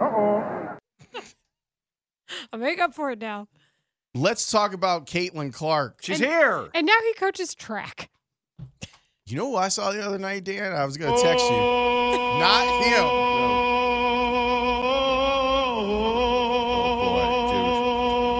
Uh 0.00 0.04
oh. 0.04 0.68
I'll 2.52 2.58
make 2.60 2.80
up 2.80 2.94
for 2.94 3.10
it 3.10 3.18
now. 3.18 3.48
Let's 4.14 4.50
talk 4.50 4.74
about 4.74 5.06
Caitlin 5.06 5.54
Clark. 5.54 6.00
She's 6.02 6.18
here. 6.18 6.68
And 6.74 6.86
now 6.86 6.98
he 7.02 7.14
coaches 7.14 7.54
track. 7.54 8.10
You 9.26 9.36
know 9.36 9.48
what 9.48 9.64
I 9.64 9.68
saw 9.68 9.90
the 9.92 10.04
other 10.04 10.18
night, 10.18 10.44
Dan? 10.44 10.72
I 10.72 10.84
was 10.84 10.98
going 10.98 11.14
to 11.16 11.22
text 11.22 11.44
you. 11.44 11.50
Oh. 11.56 12.38
Not 12.38 12.84
him. 12.84 14.12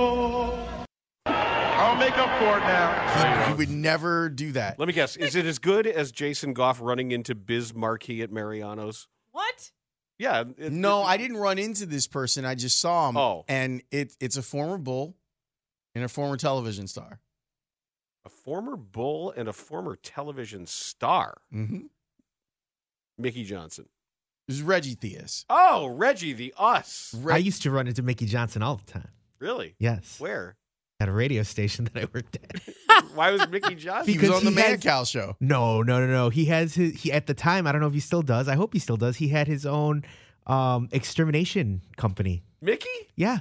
Oh, 0.04 0.85
I'll 1.26 1.96
make 1.96 2.16
up 2.18 2.28
for 2.38 2.58
it 2.58 2.66
now. 2.66 3.48
You 3.50 3.56
would 3.56 3.70
never 3.70 4.28
do 4.28 4.52
that. 4.52 4.78
Let 4.78 4.88
me 4.88 4.94
guess. 4.94 5.16
Is 5.16 5.37
it 5.37 5.46
as 5.46 5.58
good 5.58 5.87
as 5.87 6.12
Jason 6.12 6.52
Goff 6.52 6.80
running 6.80 7.12
into 7.12 7.35
Biz 7.35 7.74
Marquis 7.74 8.22
at 8.22 8.30
Mariano's? 8.30 9.08
What? 9.30 9.70
Yeah. 10.18 10.44
it- 10.58 10.72
No, 10.72 11.02
I 11.02 11.16
didn't 11.16 11.37
run 11.38 11.58
into 11.58 11.87
this 11.87 12.06
person. 12.06 12.44
I 12.44 12.54
just 12.54 12.78
saw 12.80 13.08
him. 13.08 13.16
Oh. 13.16 13.44
And 13.48 13.82
it, 13.90 14.14
it's 14.20 14.37
a 14.37 14.42
former 14.42 14.78
Bull 14.78 15.16
and 15.94 16.05
a 16.05 16.09
former 16.09 16.37
television 16.37 16.87
star. 16.87 17.20
a 18.24 18.28
former 18.28 18.76
bull 18.76 19.33
and 19.37 19.48
a 19.48 19.52
former 19.52 19.96
television 19.96 20.66
star, 20.66 21.38
Mm-hmm. 21.55 21.87
Mickey 23.18 23.44
Johnson. 23.44 23.87
It 24.48 24.52
was 24.52 24.62
Reggie 24.62 24.96
Theus. 24.96 25.44
Oh, 25.48 25.87
Reggie 25.88 26.35
Theus. 26.35 27.14
I 27.31 27.37
used 27.37 27.62
to 27.62 27.70
run 27.70 27.87
into 27.87 28.02
Mickey 28.02 28.26
Johnson 28.26 28.62
all 28.62 28.76
the 28.85 28.90
time. 28.92 29.09
Really? 29.38 29.74
Yes. 29.78 30.18
Where? 30.18 30.57
At 30.98 31.09
a 31.09 31.12
radio 31.12 31.42
station 31.42 31.85
that 31.92 32.02
I 32.02 32.09
worked 32.12 32.37
at. 32.37 33.05
Why 33.14 33.31
was 33.33 33.48
Mickey 33.48 33.74
Johnson? 33.74 34.12
He 34.12 34.18
was 34.18 34.31
on 34.31 34.44
the 34.44 34.61
has- 34.61 34.81
Mancow 34.81 35.07
show. 35.11 35.37
No, 35.40 35.83
no, 35.83 36.00
no, 36.00 36.07
no. 36.07 36.28
He 36.31 36.46
has 36.46 36.74
his 36.74 37.00
he 37.02 37.12
at 37.12 37.26
the 37.26 37.35
time, 37.35 37.66
I 37.66 37.72
don't 37.72 37.81
know 37.81 37.87
if 37.88 37.94
he 37.94 38.00
still 38.00 38.22
does. 38.22 38.48
I 38.48 38.55
hope 38.55 38.72
he 38.72 38.78
still 38.78 38.96
does. 38.96 39.16
He 39.16 39.28
had 39.28 39.46
his 39.46 39.66
own 39.66 40.05
um 40.46 40.88
extermination 40.92 41.83
company. 41.96 42.42
Mickey? 42.61 42.88
Yeah. 43.16 43.40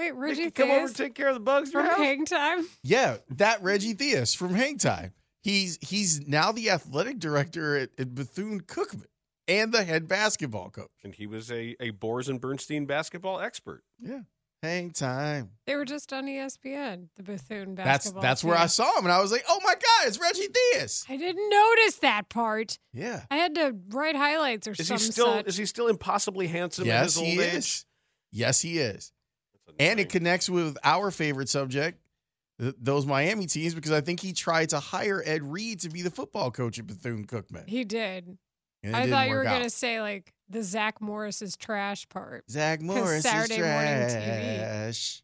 Wait, 0.00 0.12
Reggie 0.14 0.40
Mickey, 0.44 0.50
come 0.52 0.70
over 0.70 0.80
Theus 0.80 0.86
and 0.88 0.96
take 0.96 1.14
care 1.14 1.28
of 1.28 1.34
the 1.34 1.40
bugs 1.40 1.68
in 1.68 1.72
from 1.72 1.84
house? 1.86 1.98
Hang 1.98 2.24
Time? 2.24 2.66
Yeah, 2.82 3.18
that 3.30 3.62
Reggie 3.62 3.94
Theus 3.94 4.34
from 4.36 4.54
Hang 4.54 4.78
Time. 4.78 5.12
He's 5.42 5.78
he's 5.82 6.26
now 6.26 6.52
the 6.52 6.70
athletic 6.70 7.18
director 7.18 7.76
at, 7.76 7.90
at 7.98 8.14
Bethune 8.14 8.62
Cookman 8.62 9.04
and 9.46 9.72
the 9.72 9.84
head 9.84 10.08
basketball 10.08 10.70
coach. 10.70 10.90
And 11.04 11.14
he 11.14 11.26
was 11.26 11.50
a, 11.52 11.76
a 11.80 11.90
Boers 11.90 12.28
and 12.28 12.40
Bernstein 12.40 12.86
basketball 12.86 13.40
expert. 13.40 13.82
Yeah. 13.98 14.20
Hang 14.62 14.90
Time. 14.90 15.50
They 15.66 15.74
were 15.76 15.86
just 15.86 16.12
on 16.12 16.26
ESPN, 16.26 17.08
the 17.16 17.22
Bethune 17.22 17.74
That's 17.74 17.86
basketball. 17.86 18.22
that's 18.22 18.44
where 18.44 18.56
I 18.58 18.66
saw 18.66 18.98
him 18.98 19.04
and 19.04 19.12
I 19.12 19.20
was 19.20 19.32
like, 19.32 19.44
"Oh 19.48 19.58
my 19.64 19.72
god, 19.74 20.06
it's 20.08 20.18
Reggie 20.20 20.48
Theus." 20.48 21.04
I 21.08 21.16
didn't 21.16 21.48
notice 21.48 21.96
that 22.00 22.28
part. 22.28 22.78
Yeah. 22.92 23.22
I 23.30 23.36
had 23.36 23.54
to 23.54 23.74
write 23.88 24.16
highlights 24.16 24.68
or 24.68 24.72
Is 24.72 24.86
some 24.86 24.98
he 24.98 25.02
still 25.04 25.26
such. 25.26 25.46
is 25.46 25.56
he 25.56 25.64
still 25.66 25.88
impossibly 25.88 26.46
handsome 26.46 26.82
in 26.84 26.88
Yes, 26.88 27.04
his 27.14 27.18
old 27.18 27.26
he 27.28 27.40
age? 27.40 27.54
is. 27.54 27.86
Yes, 28.32 28.60
he 28.60 28.78
is. 28.78 29.12
And 29.78 30.00
it 30.00 30.08
connects 30.08 30.48
with 30.48 30.76
our 30.84 31.10
favorite 31.10 31.48
subject, 31.48 31.98
th- 32.60 32.74
those 32.80 33.06
Miami 33.06 33.46
teams, 33.46 33.74
because 33.74 33.92
I 33.92 34.00
think 34.00 34.20
he 34.20 34.32
tried 34.32 34.70
to 34.70 34.80
hire 34.80 35.22
Ed 35.24 35.42
Reed 35.42 35.80
to 35.80 35.88
be 35.88 36.02
the 36.02 36.10
football 36.10 36.50
coach 36.50 36.78
at 36.78 36.86
Bethune 36.86 37.26
Cookman. 37.26 37.68
he 37.68 37.84
did. 37.84 38.38
And 38.82 38.96
I 38.96 39.10
thought 39.10 39.28
you 39.28 39.34
were 39.34 39.44
gonna 39.44 39.68
say 39.68 40.00
like 40.00 40.32
the 40.48 40.62
Zach 40.62 41.02
Morris's 41.02 41.54
trash 41.56 42.08
part. 42.08 42.50
Zach 42.50 42.80
Morris 42.80 43.18
is 43.18 43.22
Saturday 43.24 43.60
morning 43.60 44.08
TV. 44.08 44.58
trash. 44.58 45.22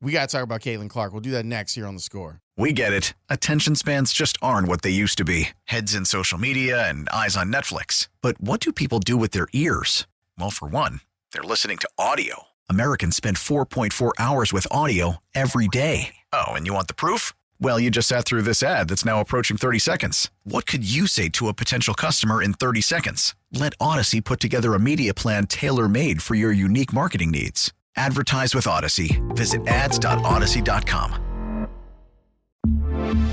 We 0.00 0.12
got 0.12 0.28
to 0.28 0.36
talk 0.36 0.42
about 0.44 0.60
Caitlin 0.60 0.90
Clark. 0.90 1.12
We'll 1.12 1.20
do 1.22 1.30
that 1.30 1.46
next 1.46 1.74
here 1.74 1.86
on 1.86 1.94
the 1.94 2.00
score. 2.00 2.40
We 2.58 2.72
get 2.72 2.92
it. 2.92 3.14
Attention 3.30 3.74
spans 3.74 4.12
just 4.12 4.36
aren't 4.42 4.68
what 4.68 4.82
they 4.82 4.90
used 4.90 5.16
to 5.18 5.24
be 5.24 5.50
heads 5.64 5.94
in 5.94 6.04
social 6.04 6.36
media 6.36 6.88
and 6.88 7.08
eyes 7.08 7.36
on 7.36 7.50
Netflix. 7.50 8.08
But 8.20 8.38
what 8.40 8.60
do 8.60 8.70
people 8.72 8.98
do 8.98 9.16
with 9.16 9.30
their 9.30 9.46
ears? 9.52 10.06
Well, 10.36 10.50
for 10.50 10.68
one, 10.68 11.00
they're 11.32 11.42
listening 11.42 11.78
to 11.78 11.88
audio. 11.96 12.42
Americans 12.70 13.16
spend 13.16 13.36
4.4 13.38 14.12
hours 14.18 14.52
with 14.52 14.68
audio 14.70 15.16
every 15.34 15.68
day. 15.68 16.14
Oh, 16.32 16.52
and 16.52 16.66
you 16.66 16.72
want 16.74 16.86
the 16.86 16.94
proof? 16.94 17.32
Well, 17.60 17.80
you 17.80 17.90
just 17.90 18.08
sat 18.08 18.24
through 18.24 18.42
this 18.42 18.62
ad 18.62 18.88
that's 18.88 19.04
now 19.04 19.20
approaching 19.20 19.56
30 19.56 19.78
seconds. 19.80 20.30
What 20.44 20.66
could 20.66 20.88
you 20.88 21.06
say 21.08 21.28
to 21.30 21.48
a 21.48 21.54
potential 21.54 21.94
customer 21.94 22.40
in 22.42 22.52
30 22.54 22.80
seconds? 22.80 23.34
Let 23.52 23.72
Odyssey 23.80 24.20
put 24.20 24.38
together 24.40 24.74
a 24.74 24.80
media 24.80 25.12
plan 25.14 25.46
tailor 25.46 25.88
made 25.88 26.22
for 26.22 26.34
your 26.34 26.52
unique 26.52 26.92
marketing 26.92 27.30
needs. 27.32 27.72
Advertise 27.96 28.54
with 28.54 28.66
Odyssey. 28.66 29.20
Visit 29.30 29.66
ads.odyssey.com. 29.66 31.20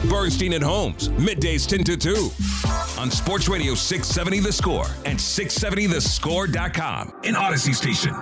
Bernstein 0.10 0.54
and 0.54 0.64
Holmes, 0.64 1.10
middays 1.10 1.68
10 1.68 1.84
to 1.86 1.96
2 1.98 2.32
on 3.00 3.10
Sports 3.10 3.48
Radio 3.48 3.74
670 3.76 4.40
The 4.42 4.52
Score 4.52 4.88
and 5.06 5.18
670thescore.com 5.18 7.14
in 7.24 7.36
Odyssey 7.36 7.74
Station. 7.74 8.14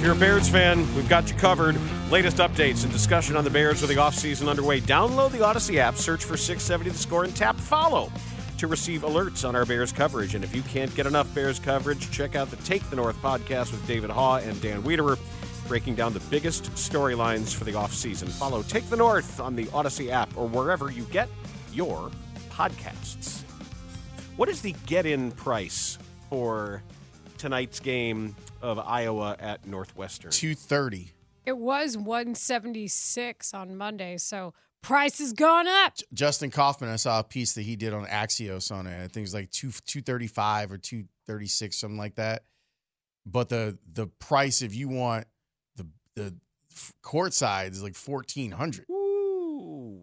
If 0.00 0.06
you're 0.06 0.14
a 0.14 0.18
Bears 0.18 0.48
fan, 0.48 0.78
we've 0.94 1.10
got 1.10 1.30
you 1.30 1.36
covered. 1.36 1.76
Latest 2.10 2.38
updates 2.38 2.84
and 2.84 2.90
discussion 2.90 3.36
on 3.36 3.44
the 3.44 3.50
Bears 3.50 3.82
with 3.82 3.90
the 3.90 3.96
offseason 3.96 4.48
underway. 4.48 4.80
Download 4.80 5.30
the 5.30 5.44
Odyssey 5.44 5.78
app, 5.78 5.94
search 5.96 6.24
for 6.24 6.38
670 6.38 6.88
The 6.88 6.96
Score, 6.96 7.24
and 7.24 7.36
tap 7.36 7.54
follow 7.56 8.10
to 8.56 8.66
receive 8.66 9.02
alerts 9.02 9.46
on 9.46 9.54
our 9.54 9.66
Bears 9.66 9.92
coverage. 9.92 10.34
And 10.34 10.42
if 10.42 10.56
you 10.56 10.62
can't 10.62 10.94
get 10.94 11.04
enough 11.04 11.34
Bears 11.34 11.58
coverage, 11.58 12.10
check 12.10 12.34
out 12.34 12.50
the 12.50 12.56
Take 12.56 12.82
the 12.88 12.96
North 12.96 13.20
podcast 13.20 13.72
with 13.72 13.86
David 13.86 14.08
Haugh 14.08 14.36
and 14.36 14.58
Dan 14.62 14.82
Wiederer, 14.82 15.18
breaking 15.68 15.96
down 15.96 16.14
the 16.14 16.20
biggest 16.30 16.72
storylines 16.76 17.54
for 17.54 17.64
the 17.64 17.72
offseason. 17.72 18.30
Follow 18.30 18.62
Take 18.62 18.88
the 18.88 18.96
North 18.96 19.38
on 19.38 19.54
the 19.54 19.68
Odyssey 19.74 20.10
app 20.10 20.34
or 20.34 20.48
wherever 20.48 20.90
you 20.90 21.02
get 21.12 21.28
your 21.74 22.10
podcasts. 22.48 23.42
What 24.38 24.48
is 24.48 24.62
the 24.62 24.74
get 24.86 25.04
in 25.04 25.32
price 25.32 25.98
for 26.30 26.82
tonight's 27.36 27.80
game 27.80 28.34
of 28.60 28.78
Iowa 28.78 29.36
at 29.38 29.66
Northwestern? 29.66 30.30
230. 30.30 31.12
It 31.46 31.56
was 31.56 31.96
176 31.96 33.54
on 33.54 33.76
Monday, 33.76 34.18
so 34.18 34.52
price 34.82 35.18
has 35.18 35.32
gone 35.32 35.66
up. 35.66 35.94
Justin 36.12 36.50
Kaufmann, 36.50 36.90
I 36.90 36.96
saw 36.96 37.20
a 37.20 37.24
piece 37.24 37.54
that 37.54 37.62
he 37.62 37.76
did 37.76 37.94
on 37.94 38.04
Axios 38.06 38.70
on 38.70 38.86
it. 38.86 38.94
I 38.96 39.08
think 39.08 39.16
it 39.18 39.22
was 39.22 39.34
like 39.34 39.50
two 39.50 39.72
two 39.86 40.02
thirty 40.02 40.26
five 40.26 40.70
or 40.70 40.76
two 40.78 41.04
thirty 41.26 41.46
six, 41.46 41.76
something 41.76 41.98
like 41.98 42.16
that. 42.16 42.44
But 43.26 43.48
the 43.48 43.78
the 43.92 44.06
price 44.06 44.62
if 44.62 44.74
you 44.74 44.88
want 44.88 45.26
the 45.76 45.86
the 46.14 46.34
f- 46.72 46.92
court 47.02 47.32
side 47.32 47.72
is 47.72 47.82
like 47.82 47.96
fourteen 47.96 48.52
hundred. 48.52 48.84
Ooh. 48.90 50.02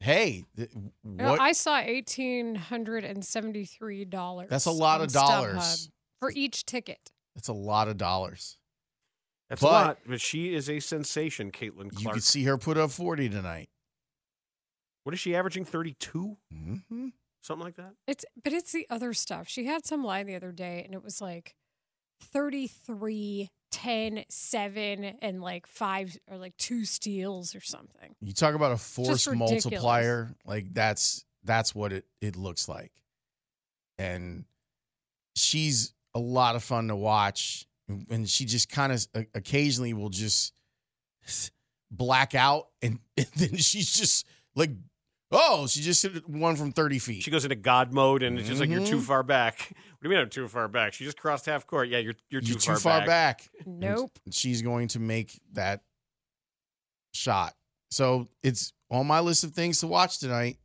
Hey, 0.00 0.44
th- 0.56 0.70
what? 1.02 1.40
I 1.40 1.50
saw 1.52 1.82
$1,873. 1.82 4.48
That's 4.48 4.66
a 4.66 4.70
lot 4.70 5.00
of 5.00 5.12
dollars. 5.12 5.56
StubHub 5.56 5.88
for 6.20 6.30
each 6.30 6.64
ticket. 6.64 7.10
That's 7.38 7.46
a 7.48 7.52
lot 7.52 7.86
of 7.86 7.96
dollars. 7.96 8.56
That's 9.48 9.62
But- 9.62 9.68
a 9.68 9.70
lot, 9.70 9.98
but 10.04 10.20
she 10.20 10.52
is 10.54 10.68
a 10.68 10.80
sensation, 10.80 11.52
Caitlin 11.52 11.88
Clark. 11.90 11.92
You 11.92 11.98
Clark. 12.02 12.14
could 12.14 12.24
see 12.24 12.42
her 12.44 12.58
put 12.58 12.76
up 12.76 12.90
forty 12.90 13.28
tonight. 13.28 13.70
what 15.04 15.14
is 15.14 15.20
she 15.20 15.34
averaging? 15.36 15.64
32? 15.64 16.36
Mm-hmm. 16.52 17.08
Something 17.40 17.64
like 17.64 17.76
that? 17.76 17.94
It's 18.06 18.24
but 18.42 18.52
it's 18.52 18.72
the 18.72 18.86
other 18.90 19.14
stuff. 19.14 19.48
She 19.48 19.64
had 19.66 19.86
some 19.86 20.02
line 20.04 20.26
the 20.26 20.34
other 20.34 20.52
day 20.52 20.82
and 20.84 20.92
it 20.92 21.02
was 21.02 21.20
like 21.22 21.54
33 22.20 23.48
10 23.70 24.24
7 24.28 25.04
and 25.22 25.40
like 25.40 25.66
5 25.66 26.18
or 26.30 26.36
like 26.38 26.56
2 26.58 26.84
steals 26.84 27.54
or 27.54 27.60
something. 27.60 28.16
You 28.20 28.32
talk 28.32 28.54
about 28.54 28.72
a 28.72 28.76
force 28.76 29.26
multiplier, 29.32 30.34
like 30.44 30.74
that's 30.74 31.24
that's 31.44 31.74
what 31.74 31.92
it 31.92 32.04
it 32.20 32.36
looks 32.36 32.68
like. 32.68 32.92
And 33.98 34.44
she's 35.36 35.94
a 36.18 36.22
lot 36.22 36.56
of 36.56 36.62
fun 36.64 36.88
to 36.88 36.96
watch 36.96 37.66
and 38.10 38.28
she 38.28 38.44
just 38.44 38.68
kind 38.68 38.92
of 38.92 39.06
occasionally 39.34 39.92
will 39.94 40.10
just 40.10 40.52
black 41.90 42.34
out 42.34 42.68
and, 42.82 42.98
and 43.16 43.26
then 43.36 43.56
she's 43.56 43.92
just 43.92 44.26
like 44.54 44.70
oh, 45.30 45.66
she 45.66 45.82
just 45.82 46.02
hit 46.02 46.26
one 46.26 46.56
from 46.56 46.72
30 46.72 46.98
feet. 46.98 47.22
She 47.22 47.30
goes 47.30 47.44
into 47.44 47.54
God 47.54 47.92
mode 47.92 48.22
and 48.22 48.38
it's 48.38 48.48
just 48.48 48.60
like, 48.60 48.70
you're 48.70 48.84
too 48.86 48.96
Mhm. 48.96 49.02
far 49.02 49.22
back. 49.22 49.72
What 49.98 50.04
do 50.04 50.08
you 50.10 50.14
mean 50.14 50.22
I'm 50.22 50.30
too 50.30 50.46
far 50.48 50.68
back? 50.68 50.92
She 50.94 51.04
just 51.04 51.18
crossed 51.18 51.44
half 51.46 51.66
court. 51.66 51.88
Yeah, 51.88 51.98
you're, 51.98 52.14
you're 52.30 52.40
too, 52.40 52.52
You're 52.52 52.60
far, 52.60 52.74
too 52.76 52.80
far 52.80 52.98
back. 53.00 53.06
back. 53.06 53.50
Nope. 53.66 54.12
And 54.24 54.32
she's 54.32 54.62
going 54.62 54.86
to 54.88 55.00
make 55.00 55.38
that 55.54 55.82
shot. 57.12 57.54
So 57.90 58.28
it's 58.44 58.72
on 58.90 59.06
my 59.08 59.18
list 59.20 59.42
of 59.44 59.52
things 59.52 59.80
to 59.80 59.86
watch 59.88 60.18
tonight. 60.20 60.56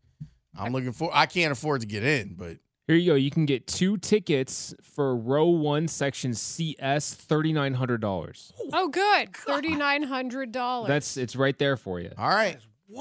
I'm 0.58 0.72
looking 0.72 0.92
for. 0.92 1.10
I 1.12 1.26
can't 1.26 1.52
afford 1.52 1.82
to 1.82 1.88
get 1.88 2.04
in, 2.04 2.36
but 2.36 2.58
Here 2.88 2.98
you 2.98 3.12
go. 3.12 3.16
You 3.16 3.32
can 3.32 3.46
get 3.46 3.66
two 3.66 3.98
tickets 3.98 4.76
for 4.82 5.16
row 5.16 5.48
one, 5.48 5.88
section 5.88 6.34
CS, 6.34 7.14
thirty 7.14 7.54
nine 7.54 7.76
hundred 7.76 8.02
dollars. 8.02 8.52
Oh 8.74 8.90
good. 8.90 9.32
$3900. 9.34 10.88
That's 10.88 11.18
it's 11.18 11.36
right 11.36 11.58
there 11.58 11.78
for 11.78 12.00
you. 12.00 12.12
all 12.18 12.30
right. 12.30 12.58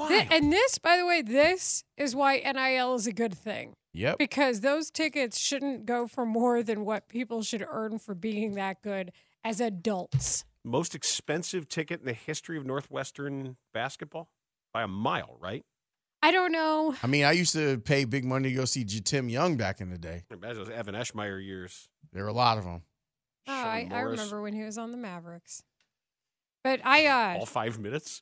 Thi- 0.07 0.27
and 0.31 0.51
this, 0.51 0.77
by 0.79 0.97
the 0.97 1.05
way, 1.05 1.21
this 1.21 1.83
is 1.97 2.15
why 2.15 2.37
NIL 2.37 2.95
is 2.95 3.05
a 3.07 3.11
good 3.11 3.33
thing. 3.33 3.73
Yep. 3.93 4.17
Because 4.17 4.61
those 4.61 4.89
tickets 4.89 5.37
shouldn't 5.37 5.85
go 5.85 6.07
for 6.07 6.25
more 6.25 6.63
than 6.63 6.83
what 6.83 7.07
people 7.09 7.43
should 7.43 7.63
earn 7.69 7.99
for 7.99 8.15
being 8.15 8.55
that 8.55 8.81
good 8.81 9.11
as 9.43 9.61
adults. 9.61 10.45
Most 10.63 10.95
expensive 10.95 11.67
ticket 11.67 11.99
in 11.99 12.05
the 12.07 12.13
history 12.13 12.57
of 12.57 12.65
Northwestern 12.65 13.57
basketball 13.73 14.29
by 14.73 14.81
a 14.83 14.87
mile, 14.87 15.37
right? 15.39 15.63
I 16.23 16.31
don't 16.31 16.53
know. 16.53 16.95
I 17.03 17.07
mean, 17.07 17.25
I 17.25 17.33
used 17.33 17.51
to 17.51 17.79
pay 17.79 18.05
big 18.05 18.23
money 18.23 18.47
to 18.47 18.55
go 18.55 18.63
see 18.63 18.85
J- 18.85 19.01
Tim 19.01 19.27
Young 19.27 19.57
back 19.57 19.81
in 19.81 19.89
the 19.89 19.97
day. 19.97 20.23
I 20.31 20.35
imagine 20.35 20.63
those 20.63 20.69
Evan 20.69 20.95
Eschmeyer 20.95 21.45
years. 21.45 21.89
There 22.13 22.23
were 22.23 22.29
a 22.29 22.33
lot 22.33 22.57
of 22.57 22.63
them. 22.63 22.83
Oh, 23.45 23.51
I, 23.51 23.89
I 23.91 23.99
remember 23.99 24.41
when 24.41 24.53
he 24.53 24.63
was 24.63 24.77
on 24.77 24.91
the 24.91 24.97
Mavericks. 24.97 25.63
But 26.63 26.79
I 26.85 27.07
uh 27.07 27.39
All 27.39 27.45
five 27.45 27.77
minutes? 27.77 28.21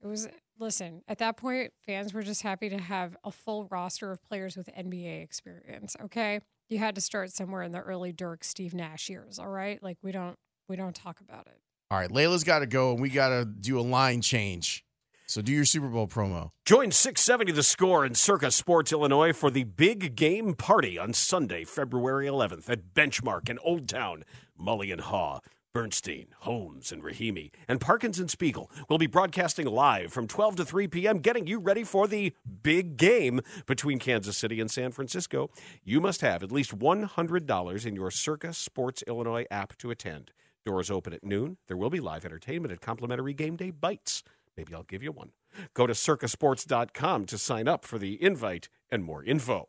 it 0.00 0.06
was 0.06 0.28
listen, 0.60 1.02
at 1.08 1.18
that 1.18 1.36
point 1.36 1.72
fans 1.84 2.14
were 2.14 2.22
just 2.22 2.42
happy 2.42 2.68
to 2.68 2.78
have 2.78 3.16
a 3.24 3.32
full 3.32 3.66
roster 3.66 4.12
of 4.12 4.22
players 4.22 4.56
with 4.56 4.68
NBA 4.68 5.24
experience, 5.24 5.96
okay? 6.04 6.38
You 6.68 6.78
had 6.78 6.94
to 6.94 7.00
start 7.00 7.32
somewhere 7.32 7.64
in 7.64 7.72
the 7.72 7.80
early 7.80 8.12
Dirk 8.12 8.44
Steve 8.44 8.74
Nash 8.74 9.10
years, 9.10 9.40
all 9.40 9.48
right? 9.48 9.82
Like 9.82 9.98
we 10.04 10.12
don't 10.12 10.36
we 10.68 10.76
don't 10.76 10.94
talk 10.94 11.18
about 11.20 11.48
it. 11.48 11.58
All 11.90 11.98
right, 11.98 12.12
Leila's 12.12 12.44
got 12.44 12.60
to 12.60 12.66
go, 12.66 12.92
and 12.92 13.00
we 13.00 13.10
got 13.10 13.30
to 13.30 13.44
do 13.44 13.80
a 13.80 13.82
line 13.82 14.20
change. 14.22 14.84
So 15.32 15.40
do 15.40 15.50
your 15.50 15.64
Super 15.64 15.88
Bowl 15.88 16.06
promo. 16.08 16.50
Join 16.66 16.90
670 16.90 17.52
The 17.52 17.62
Score 17.62 18.04
in 18.04 18.14
Circa 18.14 18.50
Sports, 18.50 18.92
Illinois 18.92 19.32
for 19.32 19.50
the 19.50 19.64
big 19.64 20.14
game 20.14 20.52
party 20.52 20.98
on 20.98 21.14
Sunday, 21.14 21.64
February 21.64 22.26
11th 22.26 22.68
at 22.68 22.92
Benchmark 22.92 23.48
in 23.48 23.58
Old 23.60 23.88
Town. 23.88 24.24
Mully 24.60 24.92
and 24.92 25.00
Haugh, 25.00 25.40
Bernstein, 25.72 26.26
Holmes, 26.40 26.92
and 26.92 27.02
Rahimi, 27.02 27.50
and 27.66 27.80
Parkins 27.80 28.18
and 28.18 28.30
Spiegel 28.30 28.70
will 28.90 28.98
be 28.98 29.06
broadcasting 29.06 29.66
live 29.66 30.12
from 30.12 30.28
12 30.28 30.56
to 30.56 30.64
3 30.66 30.86
p.m., 30.88 31.20
getting 31.20 31.46
you 31.46 31.58
ready 31.58 31.82
for 31.82 32.06
the 32.06 32.34
big 32.62 32.98
game 32.98 33.40
between 33.64 33.98
Kansas 33.98 34.36
City 34.36 34.60
and 34.60 34.70
San 34.70 34.92
Francisco. 34.92 35.48
You 35.82 36.02
must 36.02 36.20
have 36.20 36.42
at 36.42 36.52
least 36.52 36.78
$100 36.78 37.86
in 37.86 37.96
your 37.96 38.10
Circa 38.10 38.52
Sports, 38.52 39.02
Illinois 39.06 39.46
app 39.50 39.78
to 39.78 39.90
attend. 39.90 40.32
Doors 40.66 40.90
open 40.90 41.14
at 41.14 41.24
noon. 41.24 41.56
There 41.68 41.76
will 41.78 41.90
be 41.90 42.00
live 42.00 42.26
entertainment 42.26 42.70
and 42.70 42.82
complimentary 42.82 43.32
game 43.32 43.56
day 43.56 43.70
bites. 43.70 44.22
Maybe 44.56 44.74
I'll 44.74 44.82
give 44.82 45.02
you 45.02 45.12
one. 45.12 45.30
Go 45.74 45.86
to 45.86 45.92
circasports.com 45.92 47.26
to 47.26 47.38
sign 47.38 47.68
up 47.68 47.84
for 47.84 47.98
the 47.98 48.22
invite 48.22 48.68
and 48.90 49.04
more 49.04 49.24
info. 49.24 49.68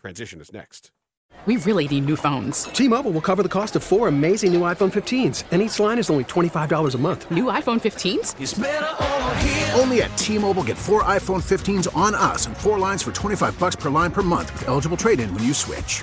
Transition 0.00 0.40
is 0.40 0.52
next. 0.52 0.90
We 1.46 1.56
really 1.58 1.86
need 1.88 2.06
new 2.06 2.16
phones. 2.16 2.64
T-Mobile 2.64 3.10
will 3.10 3.20
cover 3.20 3.42
the 3.42 3.48
cost 3.48 3.76
of 3.76 3.82
four 3.82 4.08
amazing 4.08 4.52
new 4.52 4.60
iPhone 4.62 4.90
15s, 4.92 5.44
and 5.50 5.60
each 5.60 5.78
line 5.78 5.98
is 5.98 6.08
only 6.08 6.24
$25 6.24 6.94
a 6.94 6.98
month. 6.98 7.30
New 7.30 7.44
iPhone 7.44 7.80
15s? 7.80 9.78
Only 9.78 10.02
at 10.02 10.16
T-Mobile 10.16 10.62
get 10.64 10.78
four 10.78 11.02
iPhone 11.02 11.42
15s 11.42 11.94
on 11.94 12.14
us 12.14 12.46
and 12.46 12.56
four 12.56 12.78
lines 12.78 13.02
for 13.02 13.12
25 13.12 13.58
bucks 13.58 13.76
per 13.76 13.90
line 13.90 14.10
per 14.10 14.22
month 14.22 14.52
with 14.54 14.68
eligible 14.68 14.96
trade-in 14.96 15.32
when 15.34 15.44
you 15.44 15.52
switch. 15.52 16.02